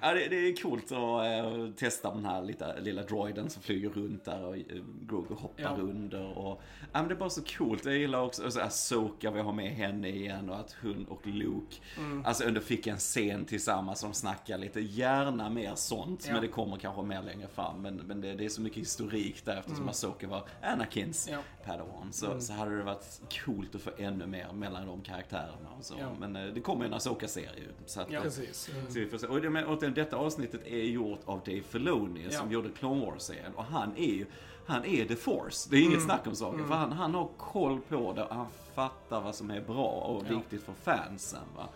[0.02, 3.90] Ja det, det är coolt att eh, testa den här lilla, lilla droiden som flyger
[3.90, 4.62] runt där och eh,
[5.02, 5.76] Grogu hoppar Ja.
[5.80, 6.38] under.
[6.38, 7.86] Och, ja, men det är bara så coolt.
[7.86, 11.76] Jag gillar också alltså, Asoka, vi har med henne igen och att hon och Luke
[11.98, 12.26] Mm.
[12.26, 14.80] alltså ändå fick en scen tillsammans som snackar lite.
[14.82, 16.34] Gärna mer sånt, Ja.
[16.34, 17.82] men det kommer kanske mer längre fram.
[17.82, 21.38] Men, men det, det är så mycket historik där eftersom Asoka var Anakins Ja.
[21.66, 22.14] Padawan.
[22.14, 25.96] Så, så hade det varit coolt att få ännu mer mellan de karaktärerna och så.
[26.00, 26.08] Ja.
[26.20, 27.64] Men eh, det kommer en Asoka-serie.
[27.86, 28.18] Så att, Ja.
[28.18, 28.70] eh, Precis.
[28.90, 29.28] så vi får se.
[29.28, 31.93] Och, det, men, och det- detta avsnittet är gjort av Dave Filoni
[32.32, 32.54] som Ja.
[32.54, 33.54] gjorde Clone Wars-serien.
[33.56, 34.26] Och han är ju,
[34.68, 35.68] han är the force.
[35.70, 36.06] Det är inget Mm.
[36.06, 36.68] snack om saken.
[36.68, 40.32] För han, han har koll på det och han fattar vad som är bra och
[40.32, 41.40] viktigt för fansen.
[41.56, 41.68] Va?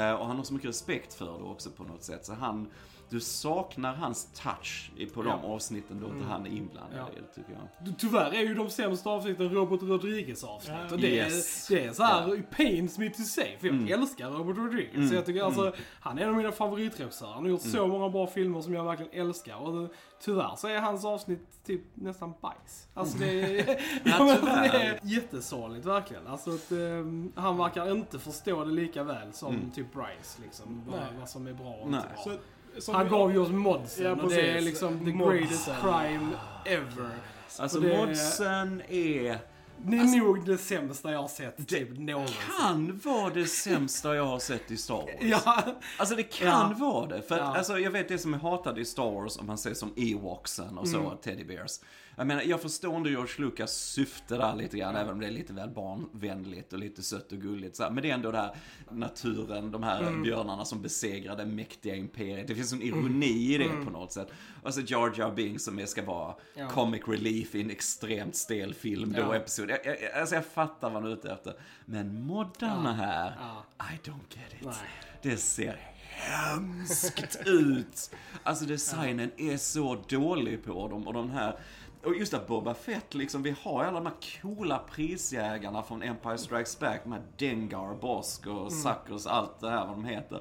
[0.00, 2.26] Eh, och han har så mycket respekt för det också på något sätt.
[2.26, 2.66] Så han,
[3.14, 5.38] du saknar hans touch i- på de Ja.
[5.38, 5.50] Mm.
[5.50, 7.08] avsnitten då inte han är inblandad Ja.
[7.18, 7.52] i det tycker
[7.84, 7.98] jag.
[7.98, 10.76] Tyvärr är ju de sämsta avsnitten Robert Rodriguez avsnitt.
[10.88, 10.94] Ja.
[10.94, 11.70] Och det, Yes.
[11.70, 12.42] är, det är så här, Ja.
[12.56, 13.56] pains me to say.
[13.58, 14.00] För jag Mm.
[14.00, 15.08] älskar Robert Rodriguez.
[15.08, 17.32] Så jag tycker alltså, han är en av mina favoritregissörer.
[17.32, 19.56] Han har gjort så många bra filmer som jag verkligen älskar.
[19.56, 19.88] Och det,
[20.20, 22.88] tyvärr så är hans avsnitt typ nästan bajs.
[22.94, 23.66] Alltså det är,
[24.04, 24.72] ja, men tyvärr.
[24.72, 26.26] det är jättesorgligt verkligen.
[26.26, 30.42] Alltså att, ehm, han verkar inte förstå det lika väl som typ Bryce.
[30.42, 32.22] Liksom, vad, vad som är bra och inte bra.
[32.24, 32.30] Så,
[32.78, 35.36] som Han gav ju oss modsen Ja, och det är liksom the Modsen.
[35.38, 36.30] greatest crime
[36.64, 37.10] ever.
[37.58, 39.38] Alltså det- modsen är,
[39.86, 42.36] Det är nog det sämsta jag har sett typ någonsin.
[42.60, 45.08] kan vara det sämsta jag har sett i Star Wars.
[45.20, 45.62] Ja,
[45.98, 46.74] Alltså det kan Ja.
[46.78, 47.22] vara det.
[47.22, 47.56] För att, Ja.
[47.56, 50.78] alltså, jag vet det som är hatade i Star Wars, om man säger som Ewoksen
[50.78, 51.16] och så, Mm.
[51.24, 51.80] Teddy Bears.
[52.16, 55.30] Jag menar, jag förstår ändå George Lucas syfte där lite grann, även om det är
[55.30, 57.76] lite väl barnvänligt och lite sött och gulligt.
[57.76, 57.90] Så här.
[57.90, 58.56] Men det är ändå det här
[58.90, 60.22] naturen, de här Mm.
[60.22, 62.48] björnarna som besegrar det mäktiga imperiet.
[62.48, 64.28] Det finns en ironi i det på något sätt.
[64.62, 66.38] Och så Jar Jar Binks som ska vara Mm.
[66.54, 66.68] Ja.
[66.68, 69.34] comic relief i en extremt stel film då, Ja.
[69.36, 69.70] episod.
[69.70, 71.54] Jag, jag, alltså jag fattar vad han är ute efter.
[71.84, 73.64] Men moddarna här, Ja.
[73.94, 74.64] I don't get it.
[74.66, 74.74] Nej.
[75.22, 75.80] Det ser
[76.16, 78.10] hemskt ut.
[78.42, 81.58] Alltså designen är så dålig på dem och de här
[82.04, 86.38] och just att Boba Fett, liksom, vi har alla de här coola prisjägarna från Empire
[86.38, 90.40] Strikes Back, här Dengar, Bosk och Suckers, allt det här vad de heter.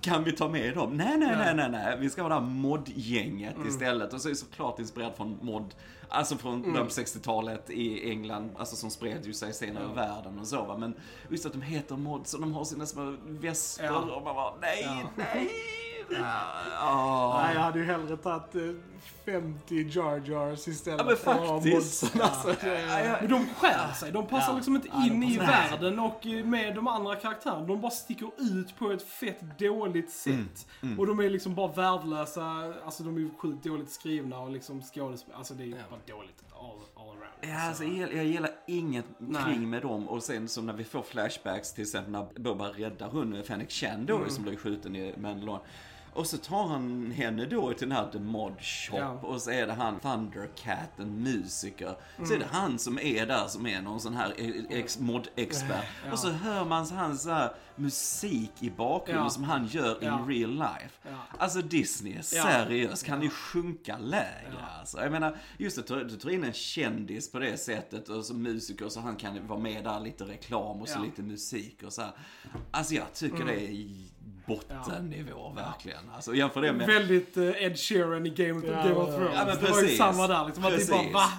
[0.00, 0.96] Kan vi ta med dem?
[0.96, 1.96] Nej, nej, nej, nej, nej.
[2.00, 4.12] Vi ska ha det här mod-gänget istället.
[4.12, 5.74] Och så är det såklart inspirerat från mod,
[6.08, 10.46] alltså från på 60-talet i England, alltså som spred ju sig senare i världen och
[10.46, 10.76] så va.
[10.78, 10.94] Men
[11.28, 13.98] just att de heter mods och de har sina små vesper Ja.
[13.98, 15.08] och man bara, nej, Ja.
[15.16, 15.50] nej.
[16.10, 17.40] Ja.
[17.44, 18.62] Nej, jag hade ju hellre tagit eh,
[19.24, 22.02] 50 Jar Jars istället Ja, men för faktiskt.
[22.02, 22.20] modsen.
[22.22, 23.16] Alltså, Ja.
[23.20, 24.12] Men de skär sig.
[24.12, 24.56] De passar Ja.
[24.56, 27.66] liksom inte Ja, in i världen och med de andra karaktärerna.
[27.66, 30.66] De bara sticker ut på ett fett dåligt sätt.
[30.82, 32.74] Mm, Och de är liksom bara värdelösa.
[32.84, 35.34] Alltså de är ju sjukt dåligt skrivna och liksom skådespel.
[35.34, 37.24] Alltså det är ju bara dåligt all, all around.
[37.40, 39.58] Ja, alltså, Så- jag, jag gillar ingenting Nej.
[39.58, 43.42] med dem och sen så när vi får flashbacks till exempel när Boba räddar hon
[43.44, 44.30] Fennec Chan då Mm.
[44.30, 45.60] som blev skjuten i Mandalore.
[46.18, 49.08] Och så tar han henne då till den här The Mod Shop Ja.
[49.10, 51.96] och så är det han Thundercat, en musiker.
[52.26, 54.34] Så är det han som är där som är någon sån här
[54.70, 55.84] ex mod-expert.
[56.06, 56.12] Ja.
[56.12, 59.30] Och så hör man hans så här musik i bakgrunden Ja.
[59.30, 60.20] som han gör Ja.
[60.20, 60.90] in real life.
[61.10, 61.16] Ja.
[61.38, 62.22] Alltså Disney, Ja.
[62.22, 65.00] seriöst, kan ni sjunka lägre alltså?
[65.00, 68.88] Jag menar, just att du, tar in en kändis på det sättet och som musiker
[68.88, 71.02] så han kan vara med där lite reklam och så Ja.
[71.04, 72.12] lite musik och så här.
[72.70, 73.72] Alltså jag tycker det är
[74.48, 76.10] bottennivå verkligen.
[76.14, 79.32] Alltså jämför det med Väldigt eh, Ed Sheeran i Game, Ja, Game of ja, Thrones.
[79.34, 80.64] ja, men det var ju samma där liksom.
[80.64, 80.90] Att det Precis.
[80.90, 81.30] bara va?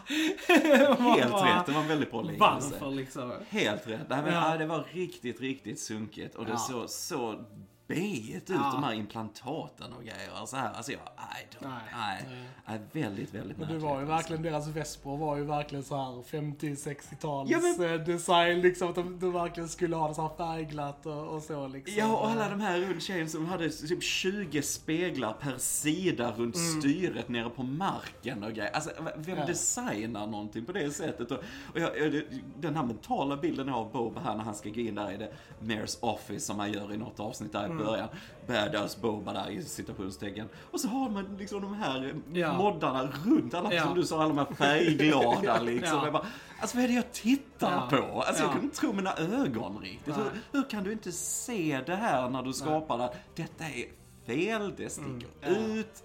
[1.17, 2.69] Helt rätt, det var en väldigt bra liknelse.
[2.71, 3.33] Varför liksom?
[3.49, 3.99] Helt rätt.
[4.09, 4.51] Nej, men, Ja.
[4.51, 4.57] ja.
[4.57, 6.57] det var riktigt, riktigt sunkigt och det Ja.
[6.57, 7.45] såg så
[7.89, 8.71] beigt ut, Ja.
[8.73, 10.45] de här implantaten och grejer.
[10.45, 11.71] Så här, alltså jag, nej, Nej.
[11.93, 12.25] nej,
[12.65, 12.79] nej.
[13.03, 13.81] väldigt, väldigt Men det märkligt.
[13.81, 14.13] var ju alltså.
[14.15, 18.89] verkligen, deras Vesper var ju verkligen så här 50-60-tals Ja, men- eh, design liksom.
[18.89, 21.95] Att de, de verkligen skulle ha det så här färgglatt och, och så liksom.
[21.97, 26.57] Ja, och alla de här runt tjejen som hade typ 20 speglar per sida runt
[26.57, 28.71] styret nere på marken och grejer.
[28.71, 29.45] Alltså, vem Ja.
[29.45, 31.31] designar någonting på det sättet?
[31.31, 31.37] Och,
[31.73, 32.23] och jag, jag-
[32.59, 35.31] den här mentala bilden av Boba här när han ska gå in där i det
[35.61, 38.07] Mayor's Office som han gör i något avsnitt där i början.
[38.47, 40.49] Badass Boba där i citationstecken.
[40.71, 42.53] Och så har man liksom de här Ja.
[42.53, 43.83] moddarna runt, alla Ja.
[43.83, 46.01] som du sa, alla de här färgglada liksom.
[46.05, 46.11] Ja.
[46.11, 46.25] Bara,
[46.61, 47.97] alltså vad är det jag tittar Ja.
[47.97, 48.21] på?
[48.21, 48.51] Alltså jag Ja.
[48.53, 50.17] kunde inte tro mina ögon riktigt.
[50.17, 53.09] Hur, hur kan du inte se det här när du skapar det?
[53.35, 53.85] Detta är
[54.25, 55.71] fel, det sticker Mm.
[55.77, 56.03] ut.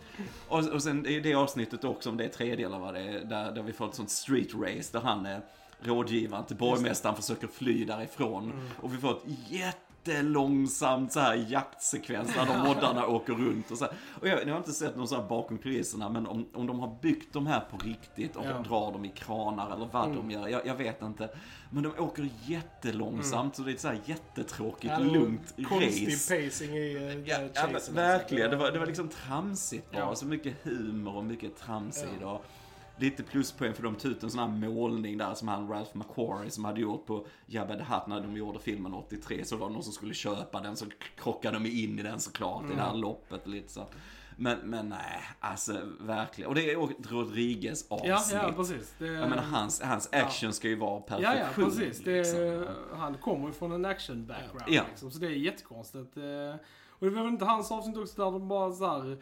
[0.49, 3.25] Och, och sen i det avsnittet också, om det är tredje eller vad det är,
[3.25, 5.41] där, där vi får ett sånt street race där han är
[5.81, 8.45] rådgivaren till borgmästaren försöker fly därifrån.
[8.45, 8.69] Mm.
[8.81, 9.23] Och vi får ett
[10.09, 13.95] jättelångsamt så här jaktsekvens där de moddarna åker runt och så här.
[14.21, 16.81] Och jag, jag har inte sett någon så här bakom kulisserna, men om, om de
[16.81, 18.59] har byggt de här på riktigt och Ja.
[18.69, 21.29] drar dem i kranar eller vad de gör, jag, jag vet inte.
[21.71, 26.45] Men de åker jättelångsamt så det är ett så här jättetråkigt, Ja, lugnt Konstig race.
[26.45, 28.51] pacing i uh, Ja, ja men, verkligen.
[28.51, 30.01] Det var, det var liksom tramsigt bara.
[30.01, 30.15] Ja.
[30.15, 32.39] Så mycket humor och mycket trams i det.
[32.97, 36.51] Lite pluspoäng för de tog ut en sån här målning där som han Ralph McQuarrie
[36.51, 39.45] som hade gjort på Jabba the Hutt när de gjorde filmen 83.
[39.45, 42.65] Så var det någon som skulle köpa den så krockade de in i den såklart
[42.65, 43.87] i det här loppet lite så.
[44.37, 46.49] Men, men nej, alltså verkligen.
[46.49, 48.09] Och det är ett Rodriguez avsnitt.
[48.11, 48.95] Ja, ja, precis.
[48.99, 51.39] Det, Jag menar hans, hans action ska ju vara Ja, perfektion.
[51.39, 52.05] ja, precis.
[52.05, 52.67] Det, liksom.
[52.99, 54.83] Han kommer ju från en action background Ja.
[54.91, 56.17] liksom, så det är jättekonstigt.
[56.17, 56.23] Eh,
[56.99, 59.19] Och det var väl inte hans avsnitt också där de bara så här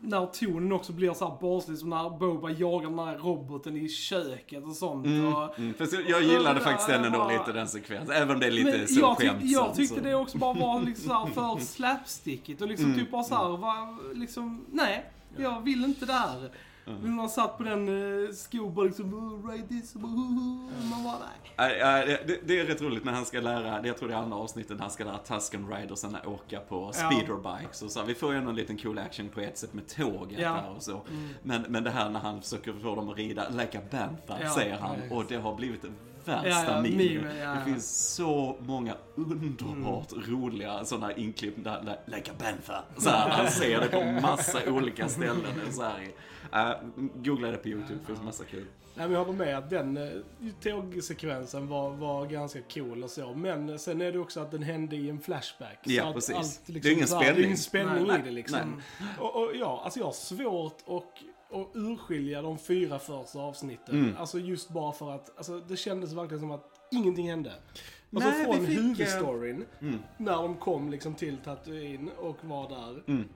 [0.00, 3.88] när tonen också blir så här barnslig som när Boba jagar den här roboten i
[3.88, 5.06] köket och sånt.
[5.06, 8.16] Och, Mm, fast jag gillade Ja, faktiskt den ändå lite, den sekvensen.
[8.16, 9.52] Även om det är lite så jag, tyck, skämtsamt.
[9.52, 10.00] jag tyckte så.
[10.00, 14.14] det också bara var liksom så för slapstickigt och liksom typ bara så här, var,
[14.14, 15.04] liksom, nej,
[15.36, 16.50] jag vill inte det här.
[17.02, 20.00] Men man satt på den uh, skoban liksom, oh, ride this, oh,
[20.90, 21.52] man bara nej.
[21.58, 24.18] Nej, nej, det- det, är rätt roligt när han ska lära, jag tror det är
[24.18, 28.02] andra avsnittet, när han ska lära Tusken Ridersarna åka på speederbikes och så.
[28.02, 30.52] Vi får ju en liten cool action på ett sätt med tåget Ja.
[30.52, 31.00] där och så.
[31.42, 34.50] Men, men det här när han försöker få dem att rida like a banther, Ja,
[34.54, 34.96] säger han.
[35.10, 35.84] Och det har blivit
[36.36, 36.96] värsta Ja, meme.
[36.96, 42.80] meme, ja, Det finns så många underbart roliga sådana inklipp där, like a banther.
[42.98, 45.72] Så här, han ser det på massa olika ställen.
[45.72, 46.76] Så här, äh,
[47.14, 48.66] googla det på YouTube, det finns massa kul.
[48.94, 50.08] Nej, men jag håller med att den eh,
[50.62, 53.34] tågsekvensen var, var ganska cool och så.
[53.34, 55.78] Men sen är det också att den hände i en flashback.
[55.84, 56.36] Ja, så att precis.
[56.36, 57.44] Allt, Det är ingen här, Det är spänning.
[57.44, 58.58] ingen spänning Nej, i det liksom.
[59.00, 59.08] nej.
[59.18, 61.04] Och, och ja, alltså jag har svårt att,
[61.50, 64.00] att urskilja de fyra första avsnitten.
[64.02, 64.16] Mm.
[64.16, 67.52] Alltså just bara för att, alltså det kändes verkligen som att ingenting hände.
[68.14, 69.64] Alltså Nej, från fick, eh, huvudstoryn,
[70.16, 73.02] när de kom liksom till Tatooine och var där.
[73.06, 73.28] Mm.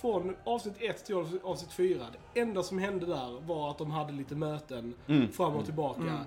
[0.00, 3.90] Från avsnitt 1 till avsnitt- avsnitt 4, det enda som hände där var att de
[3.90, 5.32] hade lite möten Mm.
[5.32, 6.24] fram och tillbaka.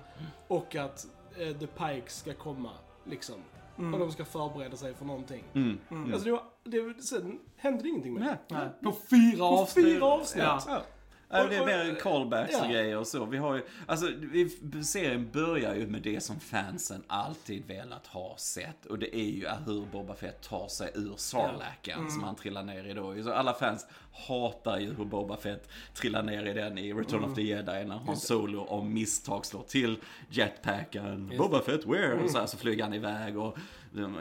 [0.48, 1.06] Och att
[1.38, 2.70] eh, The Pikes ska komma,
[3.04, 3.34] liksom.
[3.76, 5.44] Och de ska förbereda sig för någonting.
[5.54, 5.78] Mm.
[6.12, 8.38] Alltså det var, det, sen hände det ingenting med det.
[8.54, 9.84] Nej, på fyra På avsnitt.
[9.86, 10.44] fyra avsnitt.
[10.44, 10.82] Ja.
[11.34, 11.40] Ja.
[11.42, 12.70] Ja, det är Och- mer callbacks och ja.
[12.72, 13.24] grejer och så.
[13.24, 14.50] Vi har ju, alltså, vi,
[14.84, 18.86] serien börjar ju med det som fansen alltid velat ha sett.
[18.86, 22.84] Och det är ju hur Boba Fett tar sig ur Sarlacken som han trillar ner
[22.84, 23.22] i då.
[23.22, 23.86] Så alla fans
[24.28, 27.98] hatar ju hur Boba Fett trillar ner i den i Return of the Jedi när
[28.06, 29.96] Han Solo av misstag slår till
[30.28, 31.32] jetpacken.
[31.38, 32.12] Boba Fett, where?
[32.22, 33.58] Och så, här, så flyger han iväg och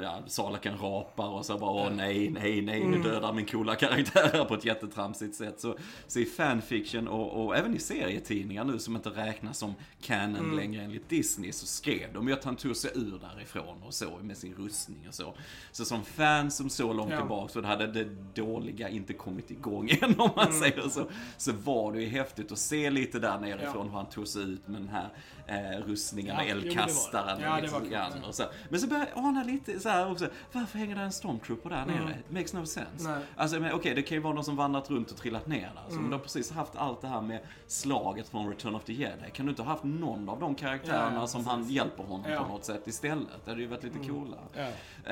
[0.01, 4.45] ja, Sarlacken rapar och så bara åh nej, nej, nej, nu dödar min coola karaktär
[4.45, 5.59] på ett jättetramsigt sätt.
[5.59, 5.75] Så,
[6.07, 10.55] så i fanfiction och, och även i serietidningar nu som inte räknas som canon Mm.
[10.57, 14.17] längre enligt Disney så skrev de ju att han tog sig ur därifrån och så
[14.21, 15.33] med sin rustning och så.
[15.71, 17.17] Så som fan som så långt Ja.
[17.19, 20.59] tillbaka så hade det dåliga inte kommit igång än om man Mm.
[20.59, 21.07] säger så.
[21.37, 24.67] Så var det ju häftigt att se lite där nerifrån hur han tog sig ut
[24.67, 25.09] med den här
[25.47, 26.67] eh, rustningen Ja, med jo, det det.
[26.67, 27.41] eldkastaren.
[27.41, 28.09] Ja, det ja.
[28.27, 28.43] och så.
[28.69, 31.85] Men så började jag ana lite så här också, varför hänger det en stormtrooper där
[31.85, 32.17] nere?
[32.29, 33.09] Makes no sense.
[33.09, 33.19] Nej.
[33.35, 35.83] Alltså men, okej, det kan ju vara någon som vandrat runt och trillat ner där.
[35.89, 38.93] Så, Men de har precis haft allt det här med slaget från Return of the
[38.93, 39.31] Jedi.
[39.33, 42.31] Kan du inte ha haft någon av de karaktärerna Ja, ja, som han hjälper honom
[42.31, 42.43] Ja.
[42.43, 43.45] på något sätt istället?
[43.45, 44.39] Det hade ju varit lite coolare.
[44.53, 44.61] Ja.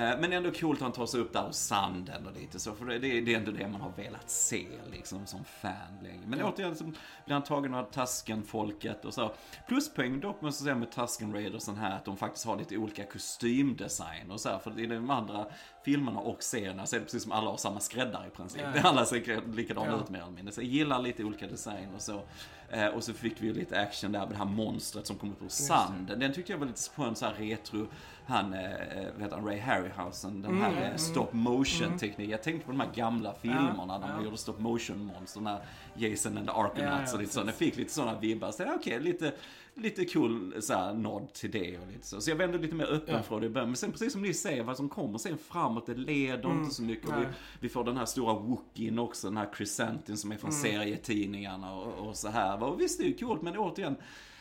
[0.01, 2.73] Eh, Men ändå coolt att han tar sig upp där hos sanden och lite så.
[2.73, 6.21] För det, det, det är ändå det man har velat se liksom som fan länge.
[6.27, 9.31] Men återigen så blir han tagen av Tusken-folket och så.
[9.67, 13.03] Pluspoäng dock måste jag säga med Tusken Raidersen här att de faktiskt har lite olika
[13.05, 14.59] kostymdesign och så här.
[14.59, 15.45] För i de andra
[15.85, 18.61] filmerna och serierna så är det precis som alla har samma skräddare i princip.
[18.75, 18.81] Ja.
[18.83, 19.99] Alla ser likadana Ja.
[20.03, 20.53] ut mer eller mindre.
[20.53, 22.21] Så jag gillar lite olika design och så.
[22.69, 25.31] Eh, och så fick vi ju lite action där med det här monstret som kom
[25.31, 26.19] upp ur sanden.
[26.19, 27.87] Den tyckte jag var lite skön så här retro.
[28.25, 28.69] Han, eh,
[29.13, 32.29] vad heter han, Ray Harryhausen, den här eh, stop motion teknik.
[32.29, 34.23] Jag tänkte på de här gamla filmerna när man ja.
[34.23, 35.39] gjorde stop motion monster.
[35.39, 35.61] Den här
[35.95, 37.39] Jason and the Argonauts Ja, ja, och lite så.
[37.39, 38.51] Jag fick lite sådana vibbar.
[38.51, 39.33] Så ja, okej, lite,
[39.75, 42.21] lite cool så här, nod till det och lite så.
[42.21, 43.21] Så jag var ändå lite mer öppen Ja.
[43.23, 43.69] för det i början.
[43.69, 46.83] Men sen precis som ni säger, vad som kommer sen framåt, det leder inte så
[46.83, 47.09] mycket.
[47.09, 47.25] Vi,
[47.59, 52.07] vi får den här stora Wookien också, den här Chrysantin som är från serietidningarna och,
[52.07, 52.63] och så här.
[52.63, 53.95] Och visst, det är ju coolt, men återigen,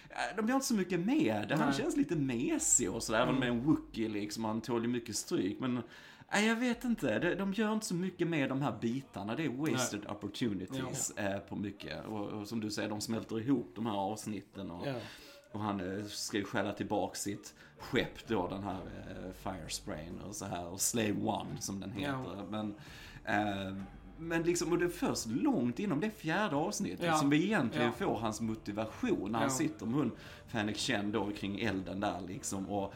[0.08, 1.56] eh, de gör inte så mycket med det.
[1.56, 1.76] Han Nej.
[1.78, 4.44] känns lite mesig och sådär, även med en Wookie liksom.
[4.44, 5.60] Han tål ju mycket stryk.
[5.60, 5.80] Men
[6.32, 7.18] Nej, jag vet inte.
[7.18, 9.34] De, de gör inte så mycket med de här bitarna.
[9.36, 12.04] Det är wasted opportunities eh, på mycket.
[12.06, 14.70] Och, och som du säger, de smälter ihop de här avsnitten.
[14.70, 14.94] Och, Ja.
[15.52, 20.34] och han eh, ska ju skälla tillbaka sitt skepp då, den här eh, Firesprain och
[20.34, 20.66] så här.
[20.66, 22.14] Och Slave One som den heter.
[22.36, 22.44] Ja.
[22.50, 22.74] Men,
[23.24, 23.76] eh,
[24.18, 27.14] men liksom, och det är först långt inom det fjärde avsnittet Ja.
[27.16, 27.92] som vi egentligen Ja.
[28.06, 29.32] får hans motivation.
[29.32, 29.54] När han Ja.
[29.54, 30.10] sitter med hon
[30.46, 32.68] Fennec Chen då kring elden där liksom.
[32.68, 32.94] Och,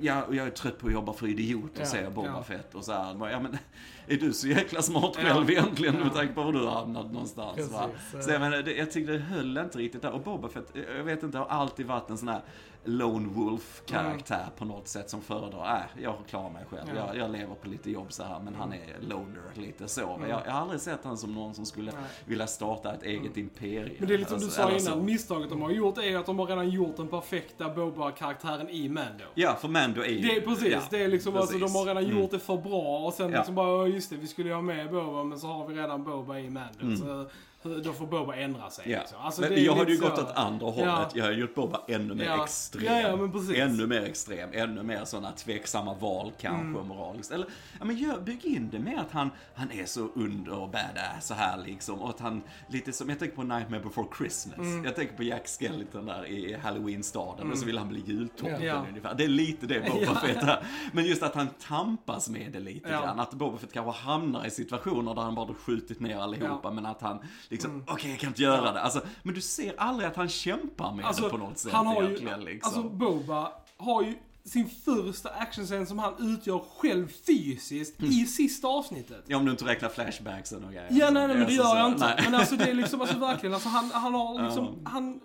[0.00, 2.42] Ja, och jag är trött på att jobba för idioter, Ja, säger Boba ja.
[2.42, 2.74] Fett.
[2.74, 3.58] Och så här, bara, ja men,
[4.06, 6.04] är du så jäkla smart Ja, själv egentligen ja.
[6.04, 7.88] med tanke på var du har hamnat någonstans va?
[8.12, 10.10] Precis, Så jag menar, det, jag tyckte det höll inte riktigt där.
[10.10, 12.40] Och Boba Fett, jag vet inte, har alltid varit en sån här
[12.86, 16.88] Lone Wolf-karaktär på något sätt som föredrar, äh, jag klarar mig själv.
[16.96, 17.06] Ja.
[17.06, 20.00] Jag, jag lever på lite jobb så här, men han är loner lite så.
[20.28, 21.92] Jag, jag har aldrig sett han som någon som skulle
[22.24, 23.96] vilja starta ett eget imperium.
[23.98, 26.26] Men det är lite som du Alltså, sa innan, misstaget de har gjort är att
[26.26, 29.24] de har redan gjort den perfekta Boba-karaktären i Mando.
[29.34, 30.20] Ja, för Mando är ju...
[30.20, 31.76] Det är precis, ja, det är liksom alltså, de precis.
[31.76, 32.18] har redan Mm.
[32.20, 33.38] gjort det för bra och sen Ja.
[33.38, 35.74] liksom bara, "Ja, just det, vi skulle ju ha med Boba men så har vi
[35.74, 36.80] redan Boba i Mando.
[36.82, 36.96] Mm.
[36.96, 37.28] Så
[37.66, 38.90] då får Boba ändra sig.
[38.90, 38.98] Ja.
[38.98, 39.18] Liksom.
[39.20, 40.86] Alltså, men jag hade ju lite gått så- åt andra hållet.
[40.86, 41.08] Ja.
[41.14, 42.44] Jag har gjort Boba ännu mer Ja.
[42.44, 43.16] extrem.
[43.54, 44.50] Ännu mer extrem.
[44.52, 46.86] Ännu mer sådana tveksamma val kanske Mm.
[46.88, 47.30] moraliskt.
[47.32, 47.46] Eller,
[47.78, 51.26] ja men gör, bygg in det med att han, han är så under och badass
[51.26, 52.00] så här liksom.
[52.02, 54.58] Och att han, lite som, jag tänker på Nightmare before Christmas.
[54.58, 54.84] Mm.
[54.84, 57.52] Jag tänker på Jack Skellington där i Halloween-staden.
[57.52, 58.84] Och så vill han bli jultomten Ja.
[58.88, 59.14] ungefär.
[59.14, 60.14] Det är lite det Boba Ja.
[60.14, 60.66] Fett är.
[60.92, 63.00] Men just att han tampas med det lite Ja.
[63.02, 63.20] grann.
[63.20, 66.68] Att Boba Fett kanske hamnar i situationer där han bara skjutit ner allihopa.
[66.68, 66.74] Mm.
[66.74, 67.18] Men att han
[67.56, 68.80] liksom, okej jag kan inte göra det.
[68.80, 72.02] Alltså, men du ser aldrig att han kämpar med det på något sätt han har
[72.02, 72.08] ju.
[72.18, 72.60] Liksom.
[72.62, 74.14] Alltså Boba har ju
[74.44, 78.10] sin första actionscen som han utgör själv fysiskt Mm.
[78.12, 79.24] i sista avsnittet.
[79.26, 80.88] ja, om du inte räknar flashbacksen och grejer.
[80.90, 82.06] Ja, nej, nej, men det Alltså, gör jag inte.
[82.06, 82.20] nej.
[82.24, 85.20] Men alltså det är liksom, alltså verkligen, alltså han, han har liksom, han,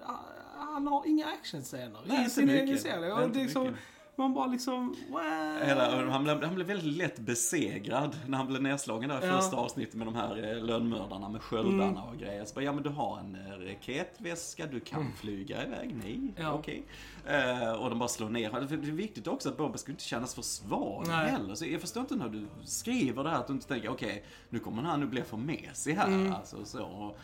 [0.74, 3.00] han har inga actionscener i sin egen serie.
[3.00, 3.80] Det är liksom, mycket.
[4.15, 5.21] Man bara liksom, wow.
[5.65, 9.41] Hela, han, blev, han blev väldigt lätt besegrad när han blev nedslagen där i Ja.
[9.41, 12.45] första avsnittet med de här eh, lönnmördarna med sköldarna och grejer.
[12.45, 16.54] Så bara, ja men du har en eh, raketväska, du kan flyga iväg, nej, Ja.
[16.54, 16.84] okej.
[17.26, 20.36] Eh, och de bara slår ner Det är viktigt också att Boba ska inte kännas
[20.36, 21.30] för svag Nej.
[21.30, 21.56] heller.
[21.56, 24.60] Så jag förstår inte när du skriver det här att du inte tänker, okej, nu
[24.60, 26.08] kommer han nu bli för mesig här.
[26.08, 26.34] Mm.
[26.34, 26.84] Alltså, så.
[26.86, 27.17] Och,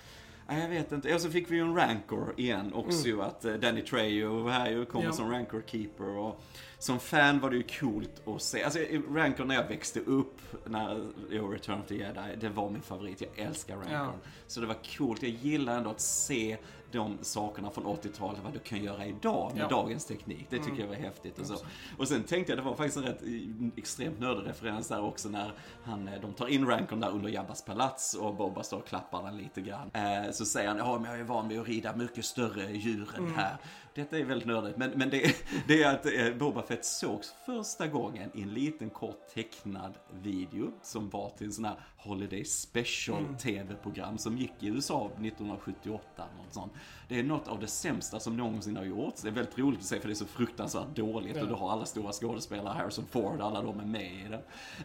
[0.50, 1.16] Nej, jag vet inte.
[1.16, 4.86] Och så fick vi ju en Rancor igen också ju att Danny Trejo här ju,
[4.86, 5.12] kommer Mm.
[5.12, 5.18] Ja.
[5.18, 6.42] som Rancor Keeper och
[6.80, 8.64] som fan var det ju coolt att se.
[8.64, 8.80] Alltså
[9.12, 13.22] Rancor när jag växte upp, när jag Return of the Jedi, det var min favorit.
[13.22, 13.92] Jag älskar Rancor.
[13.94, 14.14] Ja.
[14.48, 15.24] Så det var coolt.
[15.24, 16.58] Jag gillar ändå att se
[16.92, 19.68] de sakerna från 80-talet, vad du kan göra idag med Ja.
[19.68, 20.48] dagens teknik.
[20.50, 21.40] Det tycker jag var häftigt.
[21.40, 21.56] Och, så.
[21.98, 25.30] och sen tänkte jag, det var faktiskt en rätt eh, extremt nördig referens där också
[25.30, 25.52] när
[25.84, 29.24] han, eh, de tar in Rancon där under Jabbas palats och Boba står och klappar
[29.24, 29.92] den lite grann.
[29.94, 33.10] Eh, så säger han, ja men jag är van vid att rida mycket större djur
[33.18, 33.58] än här.
[33.98, 35.36] Detta är väldigt nördigt, men, men det,
[35.68, 40.72] det är att eh, Boba Fett sågs första gången i en liten kort tecknad video
[40.84, 43.38] som var till en sån här Holiday Special Mm.
[43.38, 46.24] TV-program som gick i USA 1978.
[46.38, 46.72] Något sånt.
[47.10, 49.22] Det är något av det sämsta som någonsin har gjorts.
[49.22, 51.42] Det är väldigt roligt att se för det är så fruktansvärt dåligt Ja.
[51.42, 54.36] och du har alla stora skådespelare, Harrison Ford, alla de är med i det.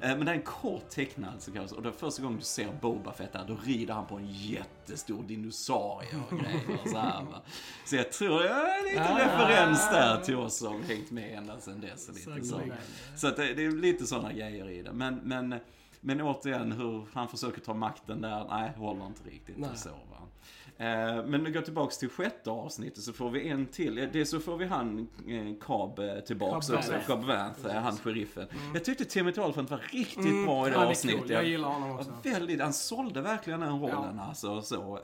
[0.08, 2.72] Eh, Men det är en kort tecknad sekvens och det är första gången du ser
[2.80, 7.24] Boba Fett där, då rider han på en jättestor dinosaurie och grejer och så här.
[7.86, 9.18] Så jag tror det är lite Ah.
[9.18, 12.08] referens där till oss som hängt med ända sedan dess.
[12.26, 12.60] Lite så.
[13.16, 14.92] Så att det, det är lite sådana grejer i det.
[14.92, 15.54] Men, men,
[16.00, 19.70] men återigen, hur han försöker ta makten där, nej, håller inte riktigt Nej.
[19.76, 19.88] så.
[19.88, 20.18] Va?
[20.82, 24.08] Eh, Men nu går tillbaks till sjätte avsnittet så får vi en till.
[24.12, 26.92] Det så får vi han eh, Cobb eh, tillbaks Cobb också.
[27.06, 28.46] Cobb Vanth, han sheriffen.
[28.74, 31.20] Jag tyckte Timothy Olyphant var riktigt Mm, bra i det avsnittet.
[31.20, 31.30] cool.
[31.30, 32.12] Jag gillar honom också.
[32.24, 34.62] Väldigt, han sålde verkligen den rollen alltså.
[34.62, 34.98] Så,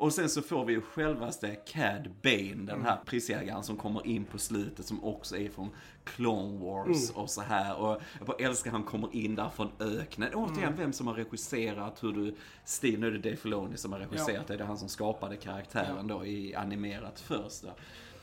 [0.00, 4.24] och sen så får vi ju självaste Cad Bane, den här prisjägaren som kommer in
[4.24, 5.70] på slutet som också är från
[6.04, 7.76] Clone Wars och så här.
[7.76, 10.34] Och jag bara älskar han kommer in där från öknen.
[10.34, 12.34] Återigen, vem som har regisserat hur du,
[12.64, 15.36] stil, nu är det Dave Filoni som har regisserat det, det är han som skapade
[15.36, 17.64] karaktären då i animerat först.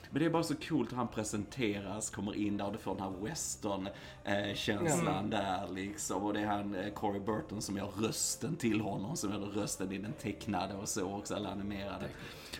[0.09, 2.95] Men det är bara så coolt hur han presenteras, kommer in där och du får
[2.95, 6.23] den här western-känslan där liksom.
[6.23, 9.91] Och det är han, eh, Corey Burton, som gör rösten till honom, som gör rösten
[9.91, 12.05] i den tecknade och så också, eller animerade.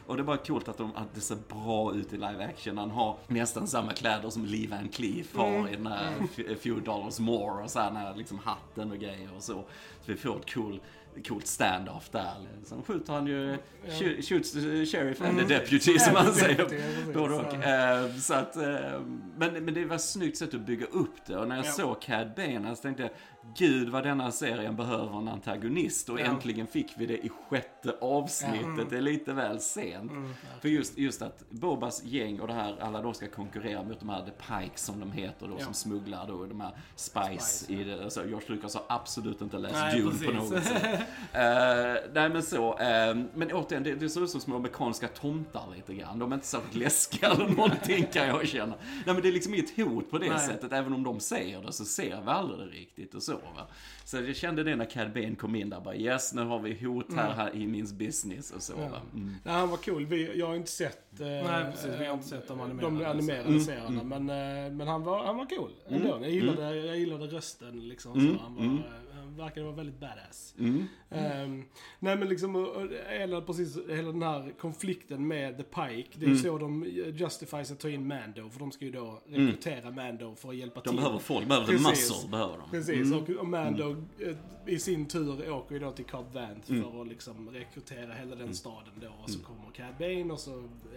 [0.08, 2.78] Och det är bara coolt att, de, att det ser bra ut i live action.
[2.78, 6.86] Han har nästan samma kläder som Lee Van Cleef har i den här A Few
[6.86, 9.54] Dollars More och så här, den här liksom hatten och grejer och så.
[9.54, 9.64] Så
[10.06, 10.80] vi får ett cool
[11.28, 12.34] coolt stand-off där.
[12.66, 13.58] Sen skjuter han ju,
[13.88, 16.68] shoot- shoots the sheriff and the deputy som man säger.
[17.14, 17.54] Både och.
[17.66, 19.02] Eh, Så att, eh,
[19.38, 21.38] men, men det var ett snyggt sätt att bygga upp det.
[21.38, 21.72] Och när jag Ja.
[21.72, 23.12] såg Cad Bane så tänkte jag,
[23.58, 26.10] gud vad denna serien behöver en antagonist.
[26.10, 26.24] Och Ja.
[26.26, 28.90] äntligen fick vi det i sjätte avsnittet.
[28.90, 30.12] Det är lite väl sent.
[30.62, 34.10] För just, just att Bobas gäng och det här, alla då ska konkurrera mot de
[34.10, 35.66] här The Pikes som de heter då, Ja.
[35.66, 38.04] som smugglar då de här Spice, Spice, i det.
[38.04, 40.26] Alltså, George Lucas har absolut inte läst Nej, Dune precis.
[40.28, 41.00] på något sätt.
[41.34, 45.64] Eh, nej men så, eh, men återigen, det, det ser ut som små amerikanska tomtar
[45.76, 46.20] lite grann.
[46.20, 48.74] De är inte särskilt läskiga eller någonting kan jag känna.
[49.06, 50.40] Nej men det är liksom inget hot på det Nej.
[50.48, 53.68] sättet, även om de säger det så ser vi aldrig det riktigt och så va.
[54.06, 56.86] Så jag kände det när Cad Bane kom in där bara yes, nu har vi
[56.86, 59.02] hot här, här i min business och så va.
[59.14, 59.36] Mm.
[59.44, 60.06] Nej, han var cool.
[60.06, 61.20] Vi, jag har inte sett...
[61.20, 61.92] eh, Nej, precis.
[62.00, 62.96] Vi har inte sett de animerade.
[63.00, 64.04] De animerade Mm, serierna.
[64.04, 66.08] Men, eh, men han, var, han var cool ändå.
[66.22, 68.20] Jag, gillade, jag gillade rösten liksom.
[68.20, 68.78] Mm, Så han, var, mm.
[68.78, 68.84] eh,
[69.36, 70.56] verkade vara väldigt badass.
[70.60, 70.86] Mm.
[71.10, 71.64] Ehm,
[72.00, 76.10] nej men liksom, hela, precis, hela den här konflikten med The Pike.
[76.20, 76.38] Det är Mm.
[76.40, 78.50] så de justifies att ta in Mando.
[78.50, 80.98] För de ska ju då rekrytera Mando för att hjälpa De till.
[80.98, 81.88] behöver folk, de behöver Precis.
[81.88, 82.70] muscle, behöver de.
[82.72, 83.20] Precis, Mm.
[83.24, 84.36] och, och Mando eh,
[84.74, 86.84] i sin tur åker ju då till Cobb Vanth Mm.
[86.84, 89.08] för att liksom rekrytera hela den staden då.
[89.24, 90.52] Och så kommer Cad Bane och så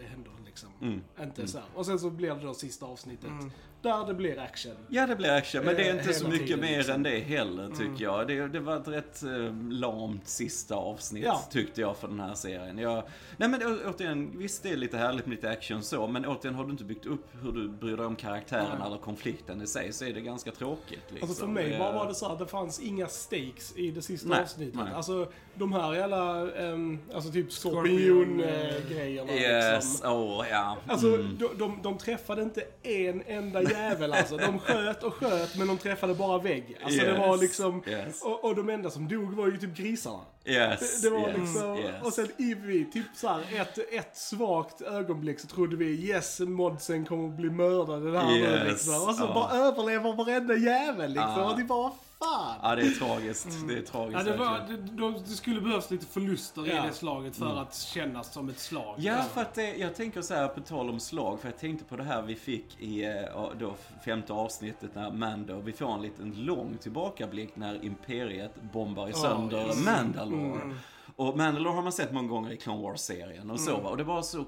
[0.08, 1.00] händer det liksom Mm.
[1.22, 1.66] inte så här.
[1.74, 3.50] Och sen så blir det då sista avsnittet Mm.
[3.82, 4.72] där det blir action.
[4.88, 6.94] Ja, det blir action, men det är Eh, inte så mycket tiden, mer liksom.
[6.94, 8.19] än det heller, tycker jag.
[8.24, 11.42] Det, det var ett rätt eh, lamt sista avsnitt, Ja.
[11.50, 12.78] tyckte jag, för den här serien.
[12.78, 13.02] Jag,
[13.36, 16.54] nej, men å- återigen, visst det är lite härligt med lite action så, men återigen,
[16.54, 18.86] har du inte byggt upp hur du bryr dig om karaktärerna Nej.
[18.86, 21.00] eller konflikten i sig, så är det ganska tråkigt.
[21.10, 21.28] Liksom.
[21.28, 24.28] Alltså för mig bara var det så att det fanns inga stakes i det sista
[24.28, 24.74] Nej, avsnittet.
[24.84, 24.94] nej.
[24.94, 30.12] Alltså de här jävla, um, alltså typ skorpion-grejerna Yes, liksom.
[30.12, 30.76] åh, ja.
[30.86, 31.38] Alltså Mm.
[31.38, 34.36] de, de, de träffade inte en enda jävel alltså.
[34.36, 36.76] De sköt och sköt men de träffade bara vägg.
[36.84, 38.09] Alltså det var Yes, liksom, yes.
[38.22, 40.20] Och, och de enda som dog var ju typ grisarna.
[40.44, 41.94] Yes, Det, det var yes, liksom, yes.
[42.02, 47.28] och sen Ivy, typ såhär, ett, ett svagt ögonblick så trodde vi yes, Modsen kommer
[47.28, 49.08] att bli mördad den här nu Yes, liksom.
[49.08, 49.34] Och så ja.
[49.34, 51.32] bara överlever varenda jävel liksom.
[51.36, 51.50] Ja.
[51.50, 51.90] Och det bara,
[52.24, 52.56] fan?
[52.62, 53.48] Ja, det är tragiskt.
[53.68, 56.84] Det är tragiskt Ja, det, var, det, de- det skulle behövas lite förluster Ja.
[56.84, 58.94] i det slaget för att kännas som ett slag.
[58.98, 61.84] Ja, för att det, jag tänker så här på tal om slag, för jag tänkte
[61.84, 63.12] på det här vi fick i eh,
[63.60, 69.12] då femte avsnittet när Mando, vi får en liten lång tillbakablick när Imperiet bombar i
[69.12, 69.84] sönder yes.
[69.86, 70.74] Mandalore.
[71.20, 73.90] Och Mandalore har man sett många gånger i Clone Wars-serien och så va.
[73.90, 74.44] Och det var så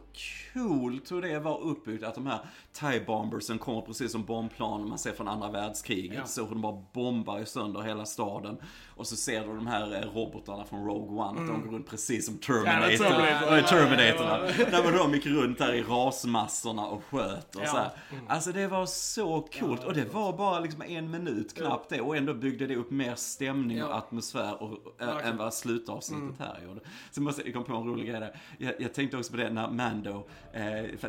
[0.53, 2.39] coolt hur det var uppbyggt att de här
[2.73, 6.18] TIE bombersen kommer precis som bombplan man ser från andra världskriget.
[6.18, 6.27] Ja.
[6.27, 8.57] Så hur de bara bombar sönder hela staden.
[9.03, 11.86] Och så ser du de här eh, robotarna från Rogue One, att de går runt
[11.90, 13.07] precis som Terminator.
[13.57, 14.38] Ja, Terminatorna.
[14.70, 17.66] När man de gick runt här i rasmassorna och sköt och Ja.
[17.66, 17.90] så här.
[18.28, 19.84] Alltså det var så coolt.
[19.84, 22.00] Och det var bara liksom en minut knappt det.
[22.00, 23.94] Och ändå byggde det upp mer stämning och Ja.
[23.94, 26.80] atmosfär och, äh, än vad slutavsnittet här gjorde.
[27.11, 28.36] Sen måste jag kom på en rolig grej där.
[28.59, 30.62] Jag, jag tänkte också på det när Mando, eh,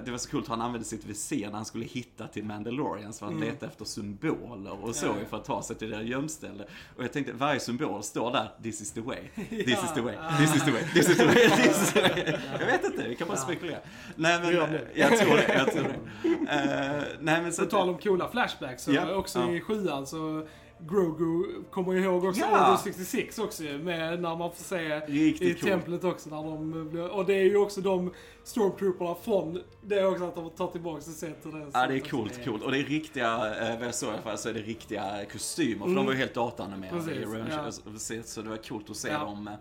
[0.06, 3.26] det var så coolt, han använde sitt visir när han skulle hitta till Mandalorians för
[3.26, 3.44] att Mm.
[3.44, 6.64] leta efter symboler och så för att ta sig till det gömställe.
[6.98, 9.20] Och jag tänkte, varje symbol står där, this is the way,
[9.50, 12.02] this is the way, this is the way, this is the way, this is the
[12.02, 12.38] way.
[12.60, 13.80] Jag vet inte, vi kan bara spekulera.
[14.16, 14.82] Nej men, det.
[14.94, 16.30] jag tror det, jag tror det.
[16.52, 20.48] Eh, nej men så På tal om coola flashbacks, så också i sjuan så
[20.90, 22.68] Grogu kommer jag ihåg också Ja.
[22.68, 25.64] Order 66 också med när man får se Riktigt i coolt.
[25.72, 28.12] templet också när de blir, Och det är ju också de
[28.44, 31.52] stormtrooperna från det också att de tar tillbaka det sättet.
[31.52, 32.64] det Ja, det är coolt, coolt.
[32.64, 33.28] Och det är riktiga,
[33.70, 35.86] eh, vad jag såg i alla fall, så är det riktiga kostymer.
[35.86, 37.06] För de var ju helt datanimerade Mm.
[37.06, 38.24] Precis, i Revenge ja.
[38.24, 39.20] Så det var coolt att se Ja.
[39.20, 39.54] dem eh,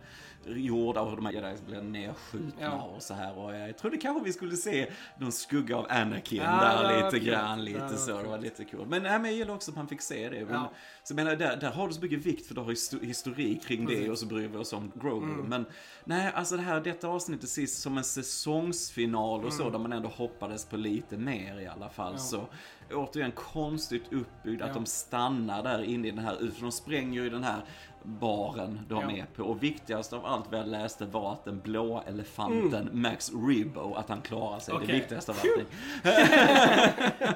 [0.46, 2.82] gjorda och de här jedis blev nedskjutna Ja.
[2.96, 3.38] och så här.
[3.38, 7.64] Och jag trodde kanske vi skulle se någon skugga av Anakin Ja, där lite grann,
[7.64, 8.22] lite hade så.
[8.22, 8.86] Det var lite kul.
[8.88, 10.44] Men, nej, men jag gillar också att man fick se det.
[10.44, 10.72] Men, Ja.
[11.04, 13.86] Så menar, där, där har du så mycket vikt för du har histo- historik kring
[13.86, 13.98] det.
[13.98, 14.10] Mm.
[14.10, 15.26] och så bryr vi oss om Grogu.
[15.26, 15.66] Men
[16.04, 20.08] nej, alltså det här, detta avsnittet sist som en säsongsfinal och så, där man ändå
[20.08, 22.06] hoppades på lite mer i alla fall.
[22.12, 22.16] Mm.
[22.16, 22.22] Ja.
[22.22, 22.46] Så
[22.94, 24.74] återigen konstigt uppbyggd att Ja.
[24.74, 27.64] de stannar där inne i den här, för de spränger ju den här
[28.04, 29.10] baren de Ja.
[29.10, 29.42] är på.
[29.42, 34.08] Och viktigast av allt vad jag läste var att den blåa elefanten Max Rebo, att
[34.08, 34.72] han klarar sig.
[34.74, 34.84] Det Mm.
[34.84, 34.98] Okej.
[35.00, 35.66] viktigaste av allting.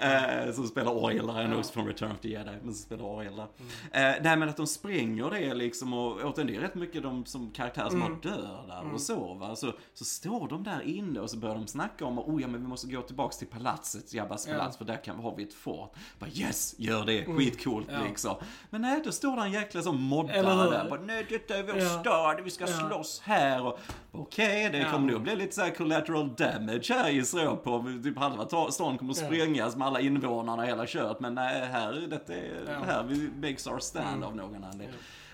[0.00, 3.04] Eh, som spelar orgel där, är också från Return of the Jedi, men som spelar
[3.04, 3.46] orgel där.
[3.92, 4.14] Mm.
[4.16, 7.26] Eh, nej men att de spränger det liksom och återigen, det är rätt mycket de
[7.26, 8.12] som karaktärer som Mm.
[8.12, 9.56] har dör där och så va.
[9.56, 12.60] Så, så står de där inne och så börjar de snacka om, oh ja men
[12.62, 14.50] vi måste gå tillbaks till palatset, Jabbas Ja.
[14.50, 14.58] Mm.
[14.60, 15.94] palats, för där kan, har vi ett fort.
[16.18, 17.98] Bara yes, gör det, skitcoolt Ja.
[18.08, 18.34] liksom.
[18.70, 20.70] Men nej, då står det en jäkla som moddare Eller hur?
[20.70, 20.90] där.
[20.90, 21.88] Bara, nej detta är vår Ja.
[22.00, 22.88] stad, vi ska Ja.
[22.88, 23.78] slåss här och
[24.12, 24.90] okej, det Ja.
[24.90, 27.84] kommer nog bli lite så här collateral damage här gissar jag på.
[28.04, 29.26] Typ halva ta- stan kommer att Ja.
[29.26, 31.20] sprängas med alla invånarna och hela kört.
[31.20, 32.72] Men nej, här, detta är, Ja.
[32.72, 32.82] Mm.
[32.88, 34.88] här vi makes our stand av någon anledning.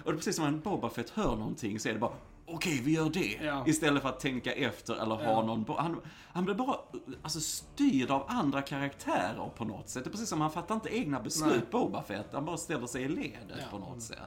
[0.04, 2.12] Och det är precis som när Boba Fett hör någonting så är det bara
[2.46, 3.38] Okej, vi gör det.
[3.44, 3.64] Ja.
[3.66, 5.42] Istället för att tänka efter eller ha Ja.
[5.42, 5.64] någon...
[5.78, 6.00] Han,
[6.32, 6.76] han blir bara
[7.22, 10.04] alltså, styrd av andra karaktärer på något sätt.
[10.04, 11.60] Det är precis som han fattar inte egna beslut, Nej.
[11.70, 12.26] Boba Fett.
[12.32, 13.64] Han bara ställer sig i ledet Ja.
[13.70, 14.18] på något sätt.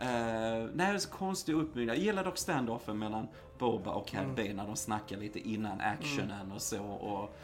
[0.00, 1.96] Uh, nej, det är så konstig uppbyggnad.
[1.96, 3.26] Jag gillar dock standoffen mellan
[3.58, 4.34] Boba och Cad Mm.
[4.34, 6.82] Bane när de snackar lite innan actionen och så.
[6.84, 7.36] Och,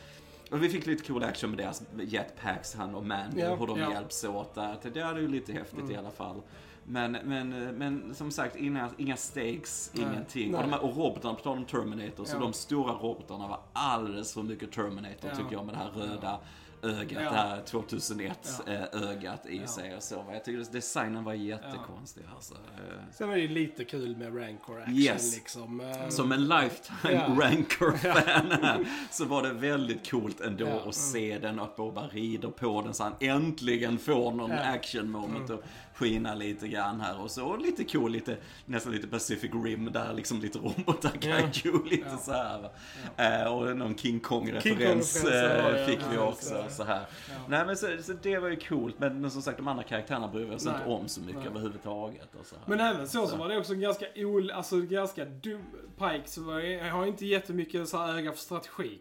[0.50, 3.54] och vi fick lite cool action med deras jetpacks, han och Mandy, Ja.
[3.54, 3.92] hur de Ja.
[3.92, 4.76] hjälps åt där.
[4.82, 6.42] Det är ju lite häftigt i alla fall.
[6.90, 10.04] Men, men, men som sagt, inga, inga stakes, Nej.
[10.04, 10.50] ingenting.
[10.50, 10.58] Nej.
[10.60, 12.40] Och, de här, och robotarna, på tal om Terminator, så Ja.
[12.40, 15.36] de stora robotarna var alldeles för mycket Terminator Ja.
[15.36, 16.38] tycker jag med det här röda
[16.82, 17.30] ögat, Ja.
[17.30, 18.72] det här 2001 Ja.
[18.72, 19.66] eh, ögat i Ja.
[19.66, 20.24] sig och så.
[20.32, 22.54] Jag tycker designen var jättekonstig alltså.
[22.54, 25.34] Eh, Sen var det ju lite kul med Rancor action Yes.
[25.34, 25.80] liksom.
[25.80, 27.26] Eh, Som en lifetime Ja.
[27.40, 30.88] Rancor-fan så var det väldigt coolt ändå Ja.
[30.88, 34.56] att se den och att Boba rider på den så han äntligen får någon Ja.
[34.56, 35.62] action moment och
[36.00, 37.46] skina lite grann här och så.
[37.46, 38.36] Och lite cool, lite,
[38.66, 42.16] nästan lite Pacific Rim där, liksom lite robotar, kaiju, lite Ja.
[42.18, 42.58] så här.
[42.62, 42.70] va.
[43.16, 46.06] Eh, och någon King Kong-referens King var det, eh, fick ja.
[46.10, 46.48] vi Ja, också.
[46.68, 46.74] så.
[46.74, 47.00] Så här.
[47.28, 47.34] Ja.
[47.48, 50.28] Nej men så, så det var ju coolt, men, men som sagt de andra karaktärerna
[50.28, 50.74] bryr vi oss Nej.
[50.74, 51.48] inte om så mycket Nej.
[51.48, 52.34] överhuvudtaget.
[52.40, 52.64] Och så här.
[52.66, 53.36] Men även så, så Så.
[53.36, 55.64] var det också en ganska ol, alltså ganska dum,
[55.98, 59.00] Pike så var har inte jättemycket så här öga för strategi.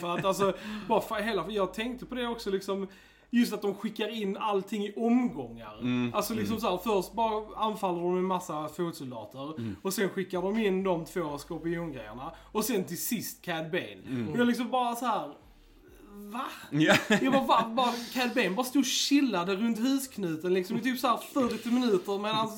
[0.00, 0.52] för att alltså,
[0.88, 2.88] bara för hela, för jag tänkte på det också liksom,
[3.38, 5.78] just att de skickar in allting i omgångar.
[5.80, 9.76] Mm, Alltså liksom så här, först bara anfaller de en massa fotsoldater Mm.
[9.82, 14.02] och sen skickar de in de två skorpiongrejerna och sen till sist Cad Bane.
[14.06, 14.28] Mm.
[14.28, 15.32] Och jag liksom bara så här.
[16.32, 16.44] Va?
[16.70, 16.94] Ja.
[17.08, 20.98] Jag bara, va, bara, Cad Bane bara stod och chillade runt husknuten liksom i typ
[20.98, 22.48] så här 40 minuter medan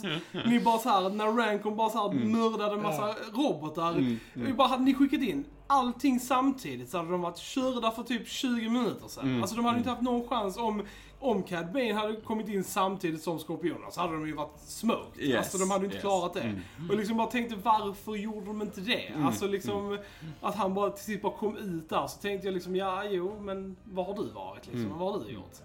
[0.47, 2.33] ni bara så här när Rancon bara så här Mm.
[2.33, 4.19] mördade en massa robotar.
[4.35, 8.29] Vi bara, hade ni skickat in allting samtidigt så hade de varit körda för typ
[8.29, 9.25] 20 minuter sedan.
[9.29, 9.43] Mm.
[9.43, 10.83] Alltså de hade inte haft någon chans om
[11.21, 15.23] om Cad Bane hade kommit in samtidigt som Skorpionerna så hade de ju varit smoked.
[15.23, 16.03] Yes, Alltså de hade inte yes.
[16.03, 16.41] klarat det.
[16.41, 16.61] Mm.
[16.91, 19.13] Och liksom bara tänkte varför gjorde de inte det?
[19.25, 19.99] Alltså liksom
[20.41, 23.41] att han bara till sist bara kom ut där så tänkte jag liksom ja jo
[23.41, 24.99] men var har du varit liksom?
[24.99, 25.57] Vad har du gjort?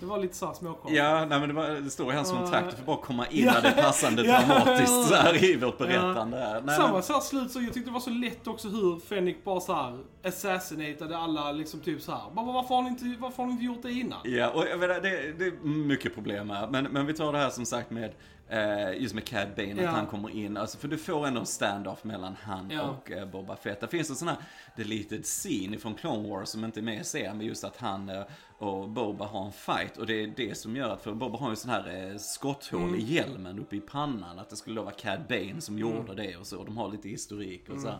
[0.00, 0.98] Det var lite såhär småkonstigt.
[0.98, 3.44] Ja, nej, men det, var, det står i hans kontrakt, du får bara komma in
[3.44, 6.62] när det är passande dramatiskt så här i vårt berättande.
[6.64, 9.00] Nej, Samma men, så här slut så jag tyckte det var så lätt också hur
[9.00, 9.98] Fennick bara så här
[10.28, 12.30] assassinatade alla liksom typ så här.
[12.34, 14.20] Bara, varför har ni inte, varför har ni inte gjort det innan?
[14.24, 16.66] ja, och jag menar, det, det är mycket problem här.
[16.68, 18.12] Men, men vi tar det här som sagt med
[18.48, 19.88] eh, just med Cad Bane, Ja.
[19.88, 20.56] att han kommer in.
[20.56, 22.82] Alltså, för du får ändå en stand-off mellan han Ja.
[22.82, 23.80] och eh, Boba Fett.
[23.80, 24.36] Det finns en sån här
[24.76, 28.08] deleted scene från Clone Wars som inte är med i serien, men just att han
[28.08, 28.22] eh,
[28.58, 29.96] och Boba har en fight.
[29.96, 32.82] Och det är det som gör att, för Boba har ju sån här eh, skotthål
[32.82, 32.94] Mm.
[32.94, 34.38] i hjälmen uppe i pannan.
[34.38, 36.64] Att det skulle då vara Cad Bane som gjorde det och så.
[36.64, 37.88] De har lite historik och så.
[37.88, 37.98] här.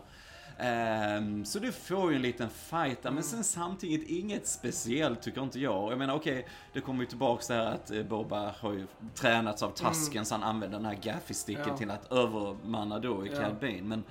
[0.61, 5.41] Ehm, så du får ju en liten fight där, men sen samtidigt inget speciellt tycker
[5.43, 5.91] inte jag.
[5.91, 9.63] Jag menar okej, det kommer ju tillbaks det här att eh, Boba har ju tränats
[9.63, 11.77] av tasken så han använder den här gaffy-sticken Ja.
[11.77, 13.39] till att övermanna då i Ja.
[13.39, 13.81] Cad Bane.
[13.81, 14.03] Men,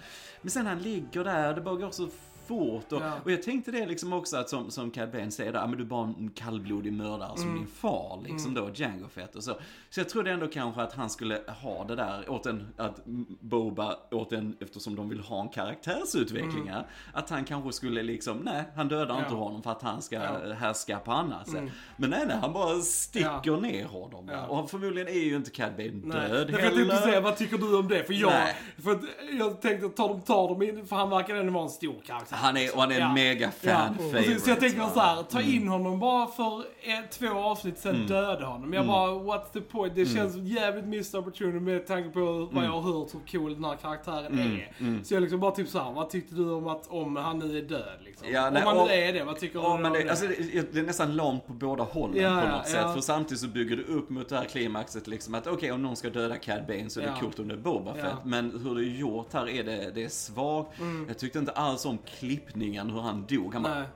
[0.42, 2.08] men sen han ligger där, det bara går så
[2.48, 2.92] fort.
[2.92, 3.12] Och, Ja.
[3.24, 5.78] och jag tänkte det liksom också att som, som Cad Bane säger där, "Ah, men
[5.78, 7.58] du är bara en kallblodig mördare som Mm.
[7.58, 9.54] din far liksom då, Django Fett och så.
[9.90, 13.00] Så jag trodde ändå kanske att han skulle ha det där åt en, att
[13.40, 18.36] Boba åt en, eftersom de vill ha en karaktärsutveckling här, att han kanske skulle liksom,
[18.36, 19.38] nej, han dödar inte Mm.
[19.38, 19.44] Ja.
[19.44, 20.22] honom för att han ska Ja.
[20.22, 20.56] Mm.
[20.56, 21.64] härska på annat sätt.
[21.96, 23.56] Men nej, nej, han bara sticker Ja.
[23.56, 24.28] ner honom.
[24.32, 24.46] Ja.
[24.46, 26.28] Och förmodligen är ju inte Cad Bane Nej.
[26.28, 26.96] död Därför jag tänkte heller.
[26.96, 28.04] säga, vad tycker du om det?
[28.04, 28.56] För jag, Nej.
[28.84, 28.98] för
[29.38, 32.00] jag tänkte att ta dem, tar dem in, för han verkar ändå vara en stor
[32.06, 32.36] karaktär.
[32.38, 33.12] Han är, och han är en Ja.
[33.14, 34.04] mega fan Ja.
[34.04, 34.34] Favorite.
[34.34, 38.06] så, så jag tänker så här, ta in honom bara för ett, två avsnitt, sen
[38.06, 38.72] döda honom.
[38.72, 39.94] Jag bara, what's the point?
[39.94, 43.64] Det känns jävligt missed opportunity med tanke på vad jag har hört hur cool den
[43.64, 45.04] här karaktären är.
[45.04, 47.58] Så jag liksom bara typ så här, vad tyckte du om att, om han nu
[47.58, 48.28] är död liksom?
[48.32, 50.10] Ja, nej, om han nu är det, vad tycker Ja, du om det, det?
[50.10, 52.78] alltså, det, det är nästan lamt på båda hållen Ja, på ja, något sätt.
[52.82, 52.94] ja.
[52.94, 55.96] För samtidigt så bygger det upp mot det här klimaxet liksom att okej, om någon
[55.96, 57.20] ska döda Cad Bane så är det Ja.
[57.20, 58.04] coolt om det är Boba Fett.
[58.04, 58.10] Ja.
[58.10, 58.50] Mm.
[58.50, 60.70] Men hur det är gjort här är det, det är svagt.
[61.08, 61.98] Jag tyckte inte alls om
[62.28, 63.54] klippningen, hur han dog.
[63.54, 63.86] Han bara, Nej.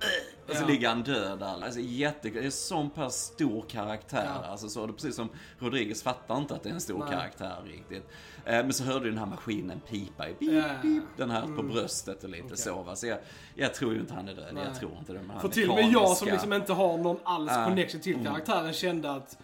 [0.48, 0.66] och så Ja.
[0.66, 1.64] ligger han död där.
[1.64, 4.30] Alltså jätte, det är sån pass stor karaktär.
[4.42, 4.48] Ja.
[4.50, 5.28] Alltså så, det är precis som
[5.58, 7.08] Rodriguez fattar inte att det är en stor Nej.
[7.10, 8.08] karaktär riktigt.
[8.44, 10.64] Eh, men så hörde du den här maskinen pipa i beep, Ja.
[10.68, 10.82] Mm.
[10.82, 12.96] beep, den här på bröstet och lite så va.
[12.96, 13.18] Så jag,
[13.54, 14.54] jag tror ju inte han är död.
[14.54, 14.64] Nej.
[14.66, 15.22] Jag tror inte det.
[15.22, 18.72] Men För till och med jag som liksom inte har någon alls connection till karaktären
[18.72, 19.38] kände att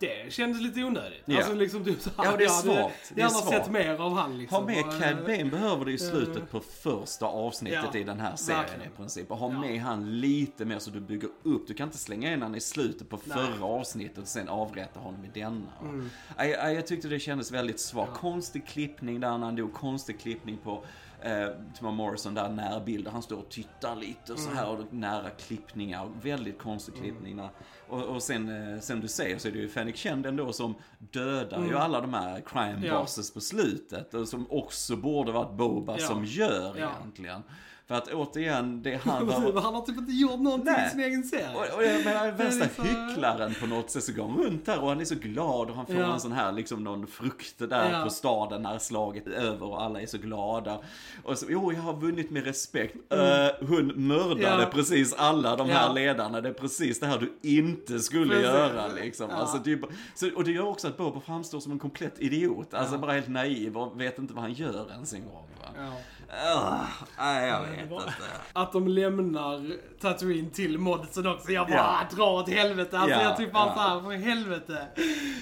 [0.00, 1.22] det kändes lite onödigt.
[1.24, 1.36] Ja.
[1.36, 3.12] Alltså liksom typ så här, Ja, det är jag hade svagt.
[3.14, 4.56] Det är gärna sett mer av han liksom.
[4.58, 8.04] Ha med Och, Cad eh, Bane behöver du i slutet på första avsnittet Ja, i
[8.04, 8.92] den här serien verkligen.
[8.92, 9.30] i princip.
[9.30, 9.60] Och ha Ja.
[9.60, 11.66] med han lite mer så du bygger upp.
[11.68, 13.36] Du kan inte slänga in han i slutet på Nej.
[13.36, 15.72] förra avsnittet och sen avrätta honom i denna.
[15.80, 16.10] Mm.
[16.38, 18.14] Nej, nej, jag tyckte det kändes väldigt svagt.
[18.14, 19.72] Konstig klippning där när han dog.
[19.74, 20.84] Konstig klippning på
[21.22, 21.46] eh,
[21.78, 23.10] Tim Morrison där närbilder.
[23.10, 24.80] Han står och tittar lite och så här Mm.
[24.86, 26.10] och nära klippningar.
[26.22, 27.48] Väldigt konstig klippning där.
[27.90, 30.74] Och, och sen, eh, som du säger så är det ju Fennec Chen ändå som
[30.98, 32.84] dödar ju alla de här crime Mm.
[32.84, 33.00] Ja.
[33.00, 34.14] bosses på slutet.
[34.14, 36.06] Och som också borde varit Boba Ja.
[36.06, 36.90] som gör Ja.
[37.00, 37.42] egentligen.
[37.86, 39.60] För att återigen, det han var...
[39.62, 40.86] han har typ inte gjort någonting Nej.
[40.86, 41.48] i sin egen serie.
[41.54, 44.80] Och, och jag menar, värsta liksom- hycklaren på något sätt så går han runt där
[44.82, 46.12] och han är så glad och han får Ja.
[46.14, 48.04] en sån här liksom någon frukt där Ja.
[48.04, 50.78] på staden när slaget är över och alla är så glada.
[51.24, 52.96] Och så, jo jag har vunnit med respekt.
[53.12, 54.60] Eh, hon mördade Mm.
[54.60, 54.66] Ja.
[54.72, 56.40] precis alla de här ledarna.
[56.40, 58.44] Det är precis det här du inte skulle Precis.
[58.44, 59.30] göra liksom.
[59.30, 59.36] Ja.
[59.36, 59.80] Alltså, typ,
[60.14, 62.74] så, och det gör också att Boba framstår som en komplett idiot.
[62.74, 62.98] Alltså Ja.
[62.98, 65.46] bara helt naiv och vet inte vad han gör ens en gång.
[65.60, 65.66] Va?
[65.76, 65.92] Ja.
[66.32, 66.86] Ah,
[67.18, 68.12] nej, jag vet det inte.
[68.52, 71.52] Att de lämnar Tatooine till modsen också.
[71.52, 72.16] Jag bara, Ja.
[72.16, 72.98] dra åt helvete.
[72.98, 73.74] Alltså Ja, jag typ bara ja.
[73.74, 74.86] såhär, för helvete.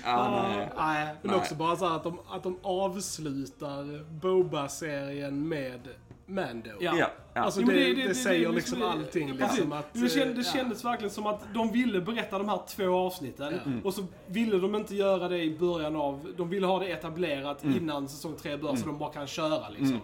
[0.04, 0.70] Ja, nej.
[0.76, 1.06] nej.
[1.22, 1.40] Men Nej.
[1.40, 5.80] också bara så här att de, att de avslutar Boba-serien med
[6.28, 6.70] Mando.
[6.80, 6.96] Ja.
[6.98, 7.40] Ja, ja.
[7.42, 9.28] Alltså Jo, det, men det, säger det- liksom det- allting.
[9.28, 10.62] ja, Liksom, att, det, kändes, det ja.
[10.62, 14.74] kändes verkligen som att de ville berätta de här två avsnitten och så ville de
[14.74, 18.76] inte göra det i början av, de ville ha det etablerat innan säsong tre börjar
[18.76, 20.00] så de bara kan köra liksom.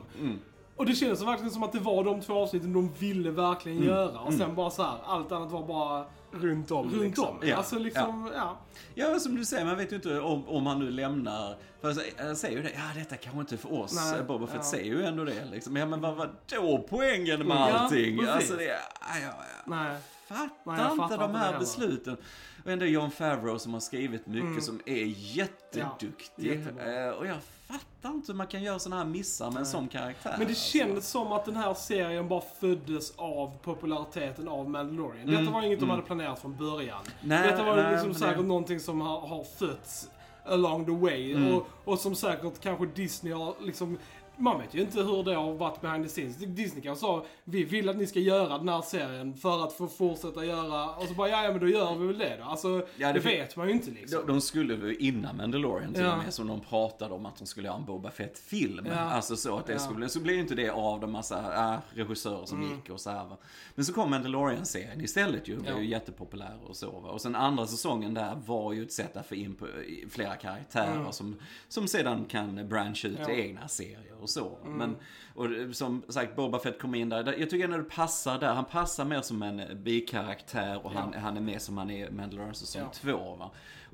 [0.76, 4.18] Och det kändes verkligen som att det var de två avsnitten de ville verkligen göra
[4.20, 6.04] och sen bara så här, allt annat var bara
[6.40, 6.90] Runt om.
[6.90, 7.28] runt liksom.
[7.28, 7.38] om.
[7.48, 8.60] Ja, Alltså liksom, ja.
[8.94, 11.56] Ja, som du säger, man vet ju inte om, om han nu lämnar.
[11.80, 14.12] För jag säger- ju det, ja detta kanske inte är för oss.
[14.12, 14.62] Nej, Boba Fett ja.
[14.62, 15.76] säger ju ändå det liksom.
[15.76, 18.18] Ja men vad var då poängen med Ja, allting?
[18.18, 18.34] precis.
[18.34, 18.78] alltså det, ja,
[19.22, 19.62] ja, ja.
[19.66, 19.96] Nej.
[20.28, 22.16] Fattar Nej, jag inte fattar de här besluten.
[22.64, 25.04] Och ändå John Favreau som har skrivit mycket som är
[25.36, 26.46] jätteduktig.
[26.50, 27.04] Ja, jättebra.
[27.06, 27.36] Eh, och jag
[27.78, 30.30] fattar inte hur man kan göra sådana här missar med en sån karaktär.
[30.30, 30.78] Men det alltså.
[30.78, 35.26] kändes som att den här serien bara föddes av populariteten av Mandalorian.
[35.26, 37.00] Detta var inget de hade planerat från början.
[37.00, 40.10] Mm, Nej, Detta var nej, liksom säkert det- någonting som har, har fötts
[40.46, 41.32] along the way.
[41.32, 41.54] Mm.
[41.54, 43.98] Och, och som säkert kanske Disney har liksom
[44.36, 46.36] man vet ju inte hur det har varit behind the scenes.
[46.36, 49.86] Disney kanske sa vi vill att ni ska göra den här serien för att få
[49.88, 52.44] fortsätta göra och så bara ja, ja men då gör vi väl det då.
[52.44, 54.20] Alltså Ja, det, det- vet man ju inte liksom.
[54.26, 56.12] De, de skulle ju innan Mandalorian till Ja.
[56.16, 58.86] och med, som de pratade om att de skulle göra en Boba Fett-film.
[58.86, 58.94] Ja.
[58.98, 59.78] Alltså så att det Ja.
[59.78, 62.74] skulle, så blev ju inte det av de massa äh, regissörer som Mm.
[62.76, 63.36] gick och så här va.
[63.74, 65.80] Men så kom Mandalorian-serien istället ju, blev Ja.
[65.80, 67.08] ju jättepopulär och så va.
[67.10, 69.66] Och sen andra säsongen där var ju ett sätt att få in på,
[70.10, 71.36] flera karaktärer som,
[71.68, 73.30] som sedan kan branscha ut Mm.
[73.30, 73.40] Mm.
[73.40, 74.58] egna serier och så.
[74.64, 74.96] Men,
[75.34, 77.34] och som sagt, Boba Fett kom in där.
[77.38, 78.54] Jag tycker ändå det passar där.
[78.54, 82.10] Han passar mer som en bikaraktär och han, han är med som han är i
[82.10, 82.88] Mandalorian säsong Ja.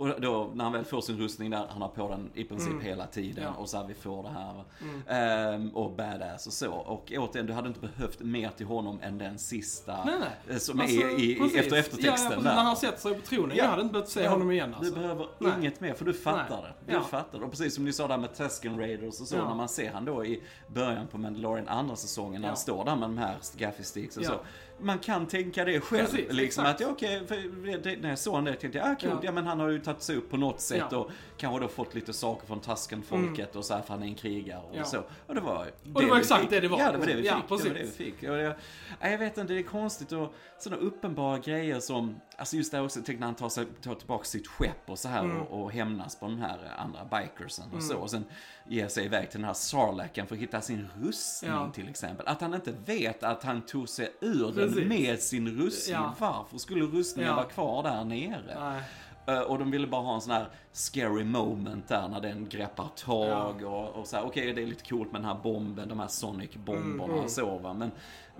[0.00, 2.82] Och då när han väl får sin rustning där, han har på den i princip
[2.82, 3.52] hela tiden Mm.
[3.56, 3.60] Ja.
[3.62, 4.64] och så här vi får det här va.
[5.08, 6.72] Ehm, och badass och så.
[6.72, 10.54] Och återigen, du hade inte behövt mer till honom än den sista Nej, nej.
[10.54, 11.58] eh, som Alltså, är i, precis.
[11.60, 12.54] efter eftertexten ja, ja, där.
[12.56, 13.56] När han sätter sig på tronen.
[13.56, 14.94] Jag hade inte behövt se honom igen alltså.
[14.94, 15.52] Du behöver Nej.
[15.58, 16.72] inget mer för du fattar Nej.
[16.86, 16.92] det.
[16.92, 17.00] Du Ja.
[17.04, 17.44] fattar det.
[17.44, 19.48] Och precis som ni sa där med Tusken Raiders och så, Ja.
[19.48, 22.50] när man ser han då i början på Mandalorian andra säsongen när Ja.
[22.50, 24.28] han står där med de här gaffy sticks och Ja.
[24.28, 24.34] så.
[24.82, 26.04] Man kan tänka det själv.
[26.06, 26.68] Precis, liksom exakt.
[26.74, 27.22] att, ja, okej,
[27.82, 29.18] det, när jag såg det tänkte jag, ah, coolt, Ja.
[29.22, 29.32] ja.
[29.32, 30.96] men han har ju tagit sig upp på något sätt Ja.
[30.98, 34.14] och kanske då fått lite saker från Tasken-folket och så här, för han är en
[34.14, 34.84] krigare och Ja.
[34.84, 35.02] så.
[35.26, 36.50] Och det var det var vi exakt fick.
[36.50, 36.78] det det var.
[36.78, 37.48] Ja, det var det vi Ja, fick.
[37.62, 38.22] det var det vi fick.
[38.22, 38.56] Och det,
[39.00, 43.00] jag vet inte, det är konstigt och sådana uppenbara grejer som, alltså just där också,
[43.06, 45.42] tänk när han tar, sig, tar tillbaka sitt skepp och så här Mm.
[45.42, 47.96] och, och hämnas på de här andra bikersen och så.
[47.96, 48.24] Och sen
[48.68, 51.70] ger sig iväg till den här Sarlacken för att hitta sin rustning Ja.
[51.74, 52.26] till exempel.
[52.28, 54.74] Att han inte vet att han tog sig ur Precis.
[54.76, 55.94] den med sin rustning.
[55.96, 56.14] Ja.
[56.18, 57.36] Varför skulle rustningen Ja.
[57.36, 58.56] vara kvar där nere?
[58.60, 58.82] Nej.
[59.26, 62.88] Eh, Och de ville bara ha en sån här scary moment där när den greppar
[62.96, 66.00] tag och, och så här, okej det är lite coolt med den här bomben, de
[66.00, 67.72] här Sonic-bomberna Mm, och så va.
[67.74, 67.90] Men,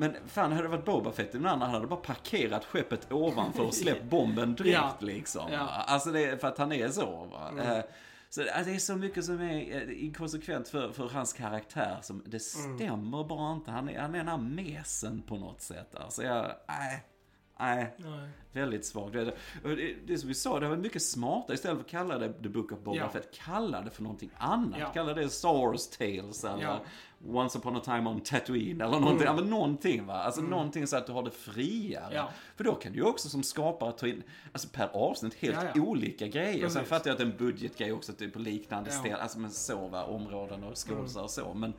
[0.00, 3.12] men fan hade det varit Boba Fett i den andra, han hade bara parkerat skeppet
[3.12, 4.94] ovanför och släppt bomben direkt Ja.
[5.00, 5.52] liksom.
[5.52, 5.68] Ja.
[5.86, 7.52] Alltså det är för att han är så va.
[7.62, 7.84] Eh,
[8.28, 12.22] Så det det är så mycket som är eh, inkonsekvent för, för hans karaktär som
[12.26, 13.70] det stämmer bara inte.
[13.70, 15.94] Han är, han är den här mesen på något sätt.
[15.94, 17.04] Alltså jag, nej.
[17.60, 18.28] Nej, Nej.
[18.52, 19.12] väldigt svagt.
[19.12, 19.24] Det,
[19.62, 22.48] det, det som vi sa, det var mycket smartare istället för att kalla det The
[22.48, 23.08] Book of Boba Ja.
[23.08, 23.34] Fett.
[23.34, 24.80] Kalla det för någonting annat.
[24.80, 24.86] Ja.
[24.86, 26.80] Kalla det Star Wars Tales eller Ja.
[27.28, 29.26] Once upon a time on Tatooine eller någonting.
[29.26, 30.14] Ja, men någonting va.
[30.14, 32.04] Alltså någonting så att du har det friare.
[32.04, 32.16] Mm.
[32.16, 32.30] Ja.
[32.56, 36.26] För då kan du ju också som skapare ta in, alltså per avsnitt, helt olika
[36.26, 36.52] grejer.
[36.68, 36.88] Sen Precis.
[36.88, 38.98] fattar jag att det är en budgetgrej också, typ på liknande Ja.
[39.00, 41.54] ställ, alltså med så va, områden och skådisar och så.
[41.54, 41.72] Men,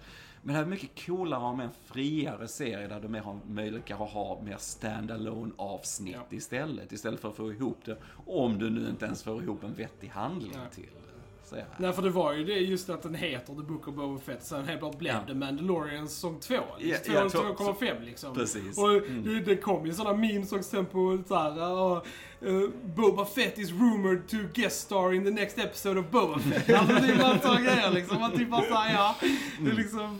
[0.43, 3.91] men det är mycket coolare och med en friare serie där du mer har möjlighet
[3.91, 6.37] att ha mer standalone avsnitt Ja.
[6.37, 6.91] istället.
[6.91, 10.07] Istället för att få ihop det, om du nu inte ens får ihop en vettig
[10.07, 10.67] handling Nej.
[10.75, 11.47] till det.
[11.49, 11.63] Så ja.
[11.77, 14.43] Nej, för det var ju det just att den heter The Book of Boba Fett,
[14.43, 15.19] sen helt bara blev Ja.
[15.27, 16.53] det Mandalorian säsong 2.
[16.55, 18.33] Ja, Liksom, ja, 2,5 liksom.
[18.35, 18.77] Precis.
[18.77, 19.23] Och Mm.
[19.23, 21.59] det, det kom ju sådana memes också sen på såhär,
[21.95, 22.01] uh,
[22.45, 26.69] uh, Boba Fett is rumored to guest star in the next episode of Boba Fett.
[26.79, 28.19] alltså det är bara sådana grejer liksom.
[28.19, 29.15] Man typ bara såhär, ja.
[29.59, 30.19] Det är liksom,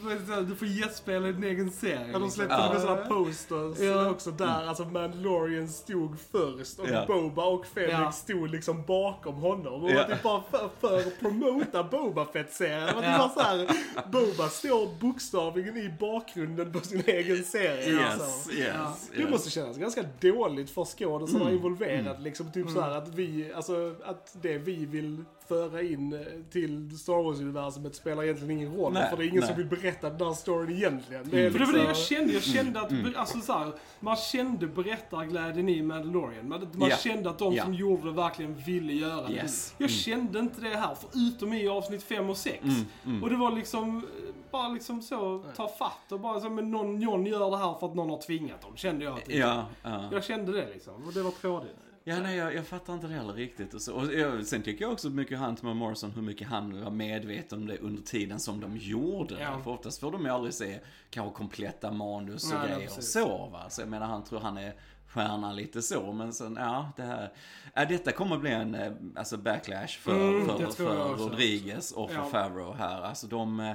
[0.50, 1.96] du får gästspela i din egen serie.
[1.96, 2.30] Ja, de liksom.
[2.32, 2.74] släppte Ja.
[2.74, 4.10] med sådana posters Ja.
[4.10, 7.06] också där, alltså Mandalorian stod först och Ja.
[7.08, 8.12] Boba och Fennec Ja.
[8.12, 9.84] stod liksom bakom honom.
[9.84, 10.04] Och Ja.
[10.04, 12.88] typ bara för, för att promota Boba Fett-serien.
[12.88, 13.68] Det var typ bara såhär,
[14.12, 17.90] Boba står bokstavligen i bakgrunden på sin egen serie.
[17.90, 18.52] Yes, alltså.
[18.52, 19.30] yes, Det yes.
[19.30, 21.56] måste kännas ganska dåligt för skådisarna Mm.
[21.56, 22.11] involverade.
[22.20, 26.20] Liksom typ så här att vi, alltså att det vi vill föra in eh,
[26.52, 28.94] till Star Wars-universumet spelar egentligen ingen roll.
[28.94, 29.48] Nej, för det är ingen nej.
[29.48, 31.30] som vill berätta den här storyn egentligen.
[31.30, 32.34] Det är För det var det jag liksom- kände.
[32.34, 36.48] Jag kände att, alltså så här, man kände berättarglädjen i Mandalorian.
[36.50, 36.96] Man, man Ja.
[36.98, 37.64] kände att de Ja.
[37.64, 39.34] som gjorde det verkligen ville göra det.
[39.34, 39.76] Yes.
[39.78, 42.64] Jag kände inte det här, förutom i avsnitt 5 och 6.
[43.06, 44.06] Mm, Och det var liksom,
[44.52, 47.88] bara liksom så, ta fatt och bara så, men någon, någon gör det här för
[47.88, 49.26] att någon har tvingat dem, kände jag.
[49.26, 49.36] Typ.
[49.36, 50.10] Ja, ja.
[50.12, 51.76] Jag kände det liksom, och det var tråkigt.
[52.04, 53.74] Ja, nej, jag, jag fattar inte det heller riktigt.
[53.74, 56.92] Och så, och jag, sen tycker jag också mycket Hunter Morrison, hur mycket han var
[56.92, 59.40] medveten om det under tiden som de gjorde.
[59.40, 59.60] Ja.
[59.64, 60.80] För oftast får de ju aldrig se
[61.10, 63.70] kanske kompletta manus och Nej, grejer och så va.
[63.70, 64.74] Så jag menar, han tror han är
[65.08, 67.32] stjärnan lite så, men sen, ja, det här.
[67.74, 71.16] Ja, detta kommer bli en eh, alltså backlash för, Mm, för, för.
[71.16, 72.26] Rodriguez och för Ja.
[72.26, 73.02] Favreau här.
[73.02, 73.74] Alltså de, eh,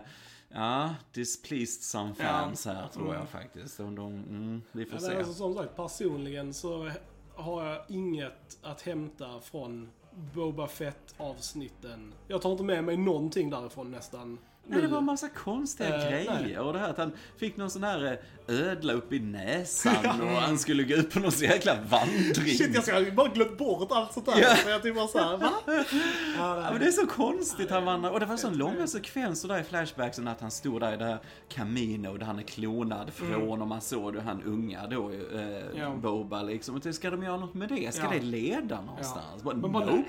[0.49, 2.25] ja, displeased some Ja.
[2.25, 3.17] fans här tror Mm.
[3.17, 3.77] jag faktiskt.
[3.79, 5.17] De, de, mm, vi får Ja, se.
[5.17, 6.91] alltså, som sagt, personligen så
[7.37, 9.89] har jag inget att hämta från
[10.35, 12.15] Boba Fett-avsnitten.
[12.29, 14.39] Jag tar inte med mig någonting därifrån nästan.
[14.69, 16.41] Nej, det var en massa konstiga Eh, grejer.
[16.43, 16.59] nej.
[16.59, 18.05] Och det här att han fick någon sån här
[18.49, 22.57] eh, ödla upp i näsan och han skulle gå ut på någon jäkla vandring.
[22.59, 24.41] Shit, jag ska bara glömt bort allt sånt där.
[24.41, 24.57] Ja.
[24.57, 25.51] Så jag typ bara såhär, va?
[26.39, 28.11] Ja, Ja, men det är så konstigt han vandrar.
[28.11, 31.05] Och det var så långa sekvenser där i flashbacksen att han stod där i det
[31.05, 35.17] här Camino där han är klonad från och man såg det han unga då, eh,
[35.37, 35.79] Mm.
[35.79, 35.91] Ja.
[35.97, 36.77] Boba liksom.
[36.77, 37.95] Och ska de göra något med det?
[37.95, 38.11] Ska Ja.
[38.11, 39.43] det leda någonstans?
[39.43, 40.09] Bara, Men bara, nope.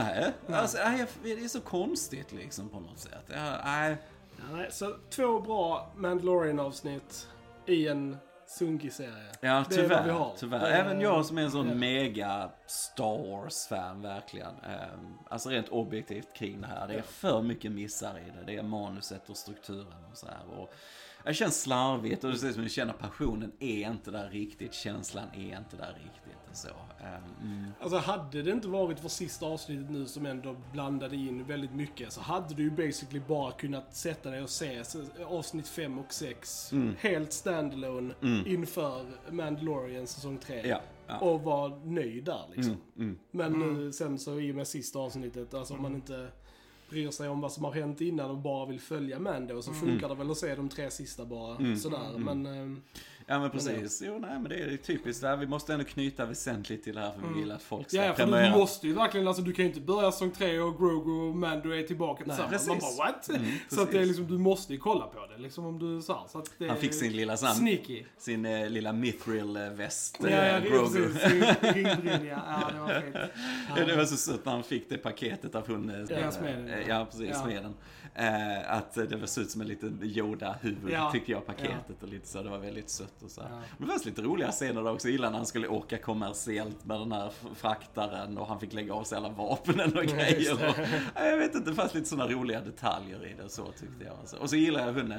[0.00, 0.32] Här?
[0.52, 1.08] Alltså, nej, jag-
[1.38, 3.24] det är så konstigt liksom på något sätt.
[3.34, 3.96] Ja, nej.
[4.52, 7.28] Nej, så två bra Mandalorian-avsnitt
[7.66, 9.10] i en sunkig serie.
[9.40, 10.08] Ja, Det är vad vi tyvärr.
[10.10, 10.32] har.
[10.36, 10.66] tyvärr.
[10.70, 11.74] Även jag som är en sån Ja.
[11.74, 14.48] mega Star Wars-fan, verkligen.
[14.64, 16.88] Ehm, alltså rent objektivt kring det här.
[16.88, 18.44] Det är för mycket missar i det.
[18.52, 20.58] Det är manuset och strukturen och så här.
[20.58, 20.74] Och
[21.24, 24.74] det känns slarvigt och det ut som att känner passionen är inte där riktigt.
[24.74, 26.43] Känslan är inte där riktigt.
[26.54, 26.68] Så.
[26.68, 27.70] Ehm, mm.
[27.80, 32.12] Alltså hade det inte varit för sista avsnittet nu som ändå blandade in väldigt mycket
[32.12, 34.82] så hade du ju basically bara kunnat sätta dig och se
[35.26, 36.94] avsnitt 5 och 6 Mm.
[37.00, 38.14] helt standalone
[38.46, 40.68] inför Mandalorian säsong 3.
[40.68, 41.18] Ja, ja.
[41.18, 42.72] Och vara nöjd där liksom.
[42.72, 43.18] Mm, mm.
[43.30, 46.28] Men nu sen så i och med sista avsnittet, alltså om man inte
[46.90, 49.62] bryr sig om vad som har hänt innan och bara vill följa Mando.
[49.62, 52.18] Så funkar det väl att se de tre sista bara sådär.
[52.18, 52.82] Men, ehm,
[53.26, 54.02] Ja men precis.
[54.06, 55.36] Jo nej men det är typiskt där.
[55.36, 58.08] Vi måste ändå knyta väsentligt till det här för vi vill att folk ska Ja,
[58.08, 58.50] för prenumerera.
[58.52, 61.36] du måste ju verkligen, alltså du kan ju inte börja säsong 3 och Grogu och
[61.36, 62.50] Mando är tillbaka tillsammans.
[62.52, 62.68] precis.
[62.68, 63.28] Man bara what?
[63.28, 66.02] Mm, så att det är liksom, du måste ju kolla på det liksom om du
[66.02, 68.04] så här, så att det Han fick sin lilla sån, Sneaky.
[68.18, 71.08] sin eh, lilla mithril-väst, Ja, eh, ja, det är Grogu.
[71.60, 72.42] Ringbrynja.
[72.46, 73.16] Ja, det var fint.
[73.76, 75.90] Ja, det var så sött när han fick det paketet av hon...
[75.90, 76.68] eh, Ja, smeden.
[76.68, 77.42] eh, Ja, precis, Ja.
[77.44, 77.74] smeden.
[78.16, 81.10] Eh, att det var så ut som en liten Yoda-huvud, Ja.
[81.12, 82.42] tyckte jag, paketet och lite så.
[82.42, 83.40] Det var väldigt sött och så.
[83.40, 83.48] Ja.
[83.78, 85.08] Men det fanns lite roliga scener där också.
[85.08, 89.18] När han skulle åka kommersiellt med den här fraktaren och han fick lägga av sig
[89.18, 90.54] alla vapnen och grejer.
[90.54, 90.74] Och,
[91.14, 94.16] ja, jag vet inte, det fanns lite sådana roliga detaljer i det så tyckte jag.
[94.20, 94.36] Alltså.
[94.36, 95.14] Och så gillar jag hon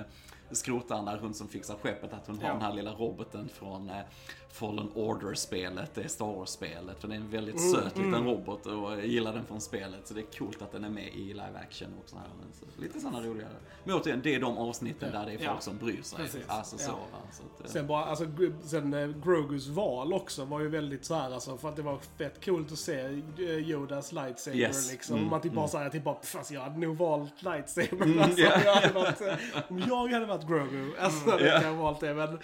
[0.51, 2.53] skrotaren där, hon som fixar skeppet, att hon har Ja.
[2.53, 3.95] den här lilla roboten från eh,
[4.55, 7.01] Fallen Order-spelet, det är Star Wars-spelet.
[7.01, 10.07] För det är en väldigt Mm, söt liten robot och jag gillar den från spelet.
[10.07, 12.25] Så det är coolt att den är med i live action och så här.
[12.39, 13.47] Men så, lite sådana roliga.
[13.83, 15.59] Men återigen, det är de avsnitten där det är folk Ja.
[15.59, 16.17] som bryr sig.
[16.19, 16.43] Precis.
[16.47, 16.91] Alltså så.
[16.91, 17.17] Ja.
[17.31, 18.25] så att, eh, Sen, bara, alltså,
[18.63, 21.97] sen eh, Grogus val också var ju väldigt så här, alltså, för att det var
[22.17, 24.91] fett coolt att se eh, Yodas lightsaber Yes.
[24.91, 25.17] liksom.
[25.17, 28.21] Mm, Man typ bara såhär, typ bara, "Pff, alltså, jag hade nog valt lightsaber.
[28.21, 28.55] alltså, ja.
[28.55, 29.21] om, jag hade varit,
[29.69, 31.61] om jag hade varit Grogu, alltså hade Ja.
[31.63, 32.13] jag valt det.
[32.13, 32.39] Men,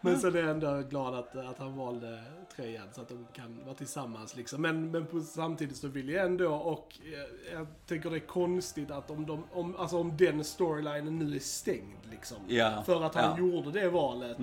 [0.00, 2.22] men sen är jag ändå glad att, att han valde
[2.56, 4.62] tröjan så att de kan vara tillsammans liksom.
[4.62, 8.90] Men, men på, samtidigt så vill jag ändå, och eh, jag tycker det är konstigt
[8.90, 12.36] att om, de, om, alltså, om den storylinen nu är stängd liksom.
[12.48, 13.36] Ja, För att han ja.
[13.36, 13.50] Mm.
[13.50, 14.36] gjorde det valet.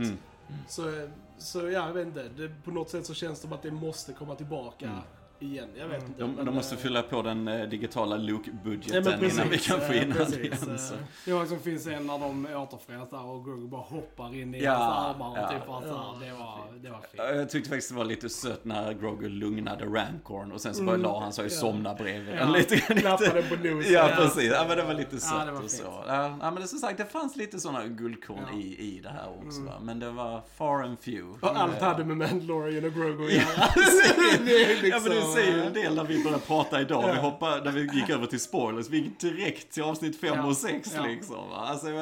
[0.68, 1.07] Så,
[1.38, 2.30] så ja, jag vet inte.
[2.38, 5.01] Det, på något sätt så känns det som att det måste komma tillbaka
[5.40, 5.68] igen.
[5.80, 6.22] Jag vet inte.
[6.22, 9.80] De, de måste eh, fylla på den eh, digitala Ja, Luke-budgeten precis, innan vi kan
[9.80, 10.54] få eh, in han precis, igen.
[10.72, 10.76] eh.
[10.78, 10.94] Så.
[11.26, 14.64] Det var liksom finns en när de återförenas där och Grogu bara hoppar in i
[14.64, 15.48] Ja, hans armar och ja.
[15.50, 17.14] typ så här, det var, det var fint.
[17.40, 20.98] Jag tyckte faktiskt det var lite sött när Grogu lugnade Rancorn och sen så bara
[20.98, 21.56] la han sig och ja.
[21.56, 22.48] somnade bredvid Mm.
[22.48, 22.58] Ja.
[22.58, 22.76] lite.
[22.78, 23.94] Klappade på nosen.
[23.94, 24.16] Ja, Ja.
[24.16, 24.52] precis.
[24.52, 25.84] Ja, men det var lite sött det var och så.
[26.08, 28.48] Ja, ja, men det, som sagt, det fanns lite sådana guldkorn Ja.
[28.48, 28.60] Mm.
[28.62, 29.62] i, i det här också.
[29.62, 29.72] Va?
[29.82, 31.38] Men det var far and few.
[31.48, 31.86] Och allt Ja.
[31.86, 33.44] hade med Mandalorian och Grogu att göra.
[34.46, 37.13] det är Ja men det liksom, säger ju en del när vi började prata idag.
[37.13, 40.45] Vi hoppade, när vi gick över till spoilers, vi gick direkt till avsnitt 5 Ja.
[40.45, 41.05] och 6 Ja.
[41.05, 41.51] liksom.
[41.53, 41.93] Alltså det?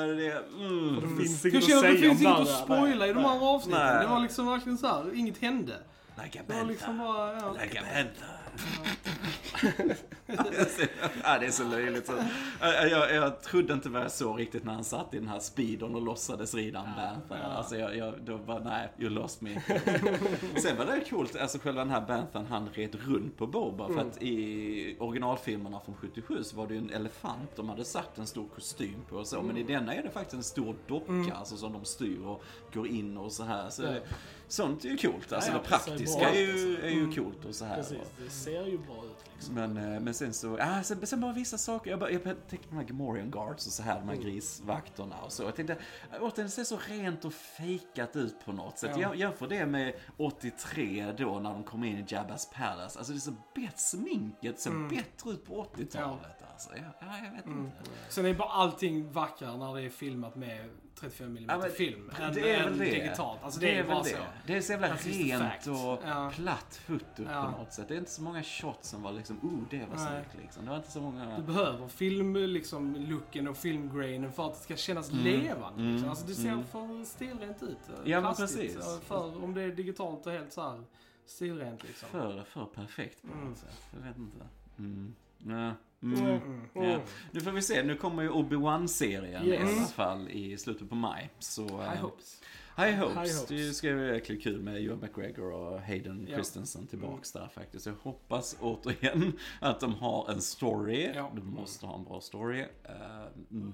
[0.60, 0.96] Mm.
[1.18, 2.78] Det finns inget att känner att det säga finns om inget det att här.
[2.78, 3.86] spoila i de andra avsnitten.
[3.88, 4.04] Nej.
[4.04, 5.74] Det var liksom verkligen så här, inget hände.
[6.24, 7.56] Like a Det var liksom bara, ja.
[7.64, 9.11] Like a panther.
[11.24, 12.08] ja, det är så löjligt.
[12.08, 12.14] Så,
[12.62, 15.96] jag, jag, trodde inte vad jag såg riktigt när han satt i den här speedern
[15.96, 17.50] och låtsades rida en Banther.
[17.50, 19.62] Alltså jag, jag, då var nej, you lost me.
[20.62, 23.88] Sen var det coolt, alltså själva den här Banthern, han red runt på Boba.
[23.88, 28.18] För att i originalfilmerna från 77 så var det ju en elefant de hade satt
[28.18, 29.42] en stor kostym på och så.
[29.42, 32.44] Men i denna är det faktiskt en stor docka, alltså som de styr och
[32.74, 33.70] går in och så här.
[33.70, 34.02] Så det,
[34.48, 35.34] sånt är ju coolt.
[35.34, 37.76] Alltså Ja, ja, det praktiska är ju, är ju coolt och så här.
[37.76, 39.11] Precis, det ser ju bra ut.
[39.50, 41.92] Men, eh, men sen så, ah, sen, sen bara vissa saker.
[41.92, 44.16] Jag, bara, jag tänkte på de här Gamorrean Guards och så här, de Mm.
[44.16, 45.44] här grisvakterna och så.
[45.44, 45.78] Jag tänkte,
[46.20, 48.92] återigen, det ser så rent och fejkat ut på något sätt.
[48.94, 49.02] Ja.
[49.02, 53.00] Jag jämför det med 83 då när de kom in i Jabba's Palace.
[53.00, 54.90] Alltså det ser bättre, sminket ser Mm.
[54.90, 56.41] bättre ut på 80-talet.
[56.70, 56.84] Alltså.
[57.02, 57.66] Ja, ja, jag vet Mm.
[57.66, 57.78] inte.
[58.10, 62.12] Sen är bara allting vackrare när det är filmat med 35 mm Ja, men film.
[62.18, 62.86] det än, är väl än det.
[62.86, 63.44] digitalt.
[63.44, 64.18] Alltså det, är, bara väl så.
[64.18, 64.24] det.
[64.48, 66.32] Det är så jävla That's rent och Ja.
[66.36, 67.52] platt foto Ja.
[67.56, 67.88] på något sätt.
[67.88, 70.64] Det är inte så många shots som var liksom, oh det var snyggt liksom.
[70.66, 71.38] Det var inte så många...
[71.38, 75.80] Du behöver film, liksom, looken och filmgrainen för att det ska kännas levande.
[75.82, 75.92] Mm.
[75.94, 76.10] Liksom.
[76.10, 76.64] Alltså det ser Mm.
[76.66, 77.78] för stilrent ut.
[78.06, 78.76] Ja, men precis.
[78.76, 80.84] eh, För om det är digitalt och helt så här
[81.26, 82.10] stilrent liksom.
[82.10, 83.50] För, för perfekt på Mm.
[83.50, 83.82] något sätt.
[83.94, 84.46] Jag vet inte.
[84.80, 85.16] Mm.
[85.38, 85.74] Ja.
[86.04, 86.20] Mm.
[86.26, 86.90] Mm.
[86.90, 87.02] Ja.
[87.32, 89.60] Nu får vi se, nu kommer ju Obi-Wan-serien Yes.
[89.62, 91.30] i alla fall i slutet på maj.
[91.40, 92.42] Så, eh, High hopes.
[92.78, 93.14] High hopes.
[93.18, 93.46] High hopes.
[93.48, 96.36] Det ska bli verkligen kul med Ewan McGregor och Hayden Ja.
[96.36, 97.86] Christensen tillbaks där faktiskt.
[97.86, 101.12] Jag hoppas återigen att de har en story.
[101.16, 101.32] Ja.
[101.36, 102.60] De måste ha en bra story.
[102.84, 102.96] Eh,
[103.52, 103.74] mm.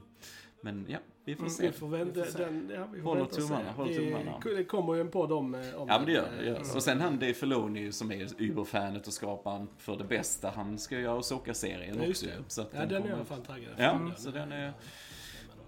[0.62, 1.68] Men ja, vi får Mm, se.
[1.68, 2.46] Vi får vänta, Vi får se.
[2.46, 4.40] den, ja, vi får Håller tummarna, håller Vi- tummarna.
[4.44, 6.42] Det kommer ju en podd om, eh, om Ja men det gör den, det.
[6.44, 6.76] eh, Gör.
[6.76, 10.50] Och sen han Dave Filoni som är Uber-fanet och skaparen för det bästa.
[10.56, 12.26] Han ska göra Soka-serien Ja, också.
[12.48, 14.22] Så Ja, den är kommer- jag fan taggad Ja, efter.
[14.24, 14.74] så den är...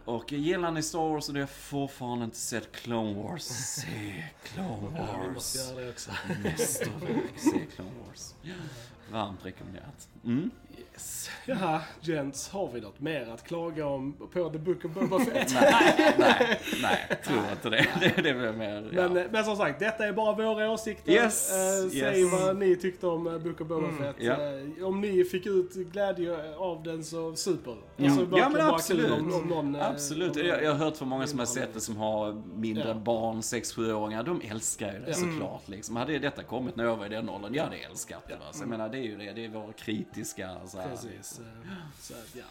[0.05, 4.69] Och gillar ni Star Wars och det har fortfarande inte sett Clone Wars, se Clone
[4.97, 5.33] Ja, vi Wars.
[5.33, 6.11] måste göra det också.
[6.43, 8.33] Mästerverk, se Clone Wars.
[9.11, 10.09] Varmt rekommenderat.
[10.25, 10.51] Mm.
[10.99, 11.29] Yes.
[11.45, 15.53] Jaha, gents, har vi något mer att klaga om på The Book of Boba Fett?
[15.61, 17.87] Nej, nej, nej, tror inte det.
[17.99, 19.07] Det, det är mer, ja.
[19.09, 21.11] Men, eh, men som sagt, detta är bara våra åsikter.
[21.11, 22.31] Yes, Eh, Säg yes.
[22.31, 24.15] vad ni tyckte om eh, Book of Boba Mm, Fett.
[24.79, 27.71] Eh, om ni fick ut glädje av den så super.
[27.71, 27.85] Alltså,
[28.21, 29.11] Ja, verkligen men absolut.
[29.11, 30.35] Om, om någon, eh, Absolut.
[30.35, 32.93] om- Jag, jag har hört från många som har sett det som har mindre Ja.
[32.93, 34.23] barn, 6-7-åringar.
[34.23, 35.13] De älskar ju det Ja.
[35.13, 35.67] såklart.
[35.67, 35.95] Liksom.
[35.95, 38.33] Hade detta kommit när jag var i den åldern, jag hade älskat det.
[38.33, 38.45] Va?
[38.51, 39.31] Så jag menar, det är ju det.
[39.33, 40.88] Det är vår kritiska Så här.
[40.89, 41.39] Precis.
[41.39, 41.45] eh,
[41.99, 42.43] Så att, ja.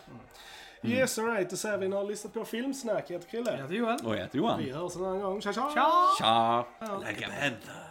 [0.83, 1.51] Yes, alright.
[1.51, 3.05] Då säger vi när har lyssnat på filmsnack.
[3.11, 3.51] Jag heter Chrille.
[3.51, 4.07] Jag heter Joel.
[4.07, 4.59] Och jag heter Johan.
[4.65, 5.41] Vi hörs en annan gång.
[5.41, 5.71] Tja, tja!
[5.75, 6.15] Tja!
[6.19, 6.99] Tja!
[7.09, 7.89] Like a panther.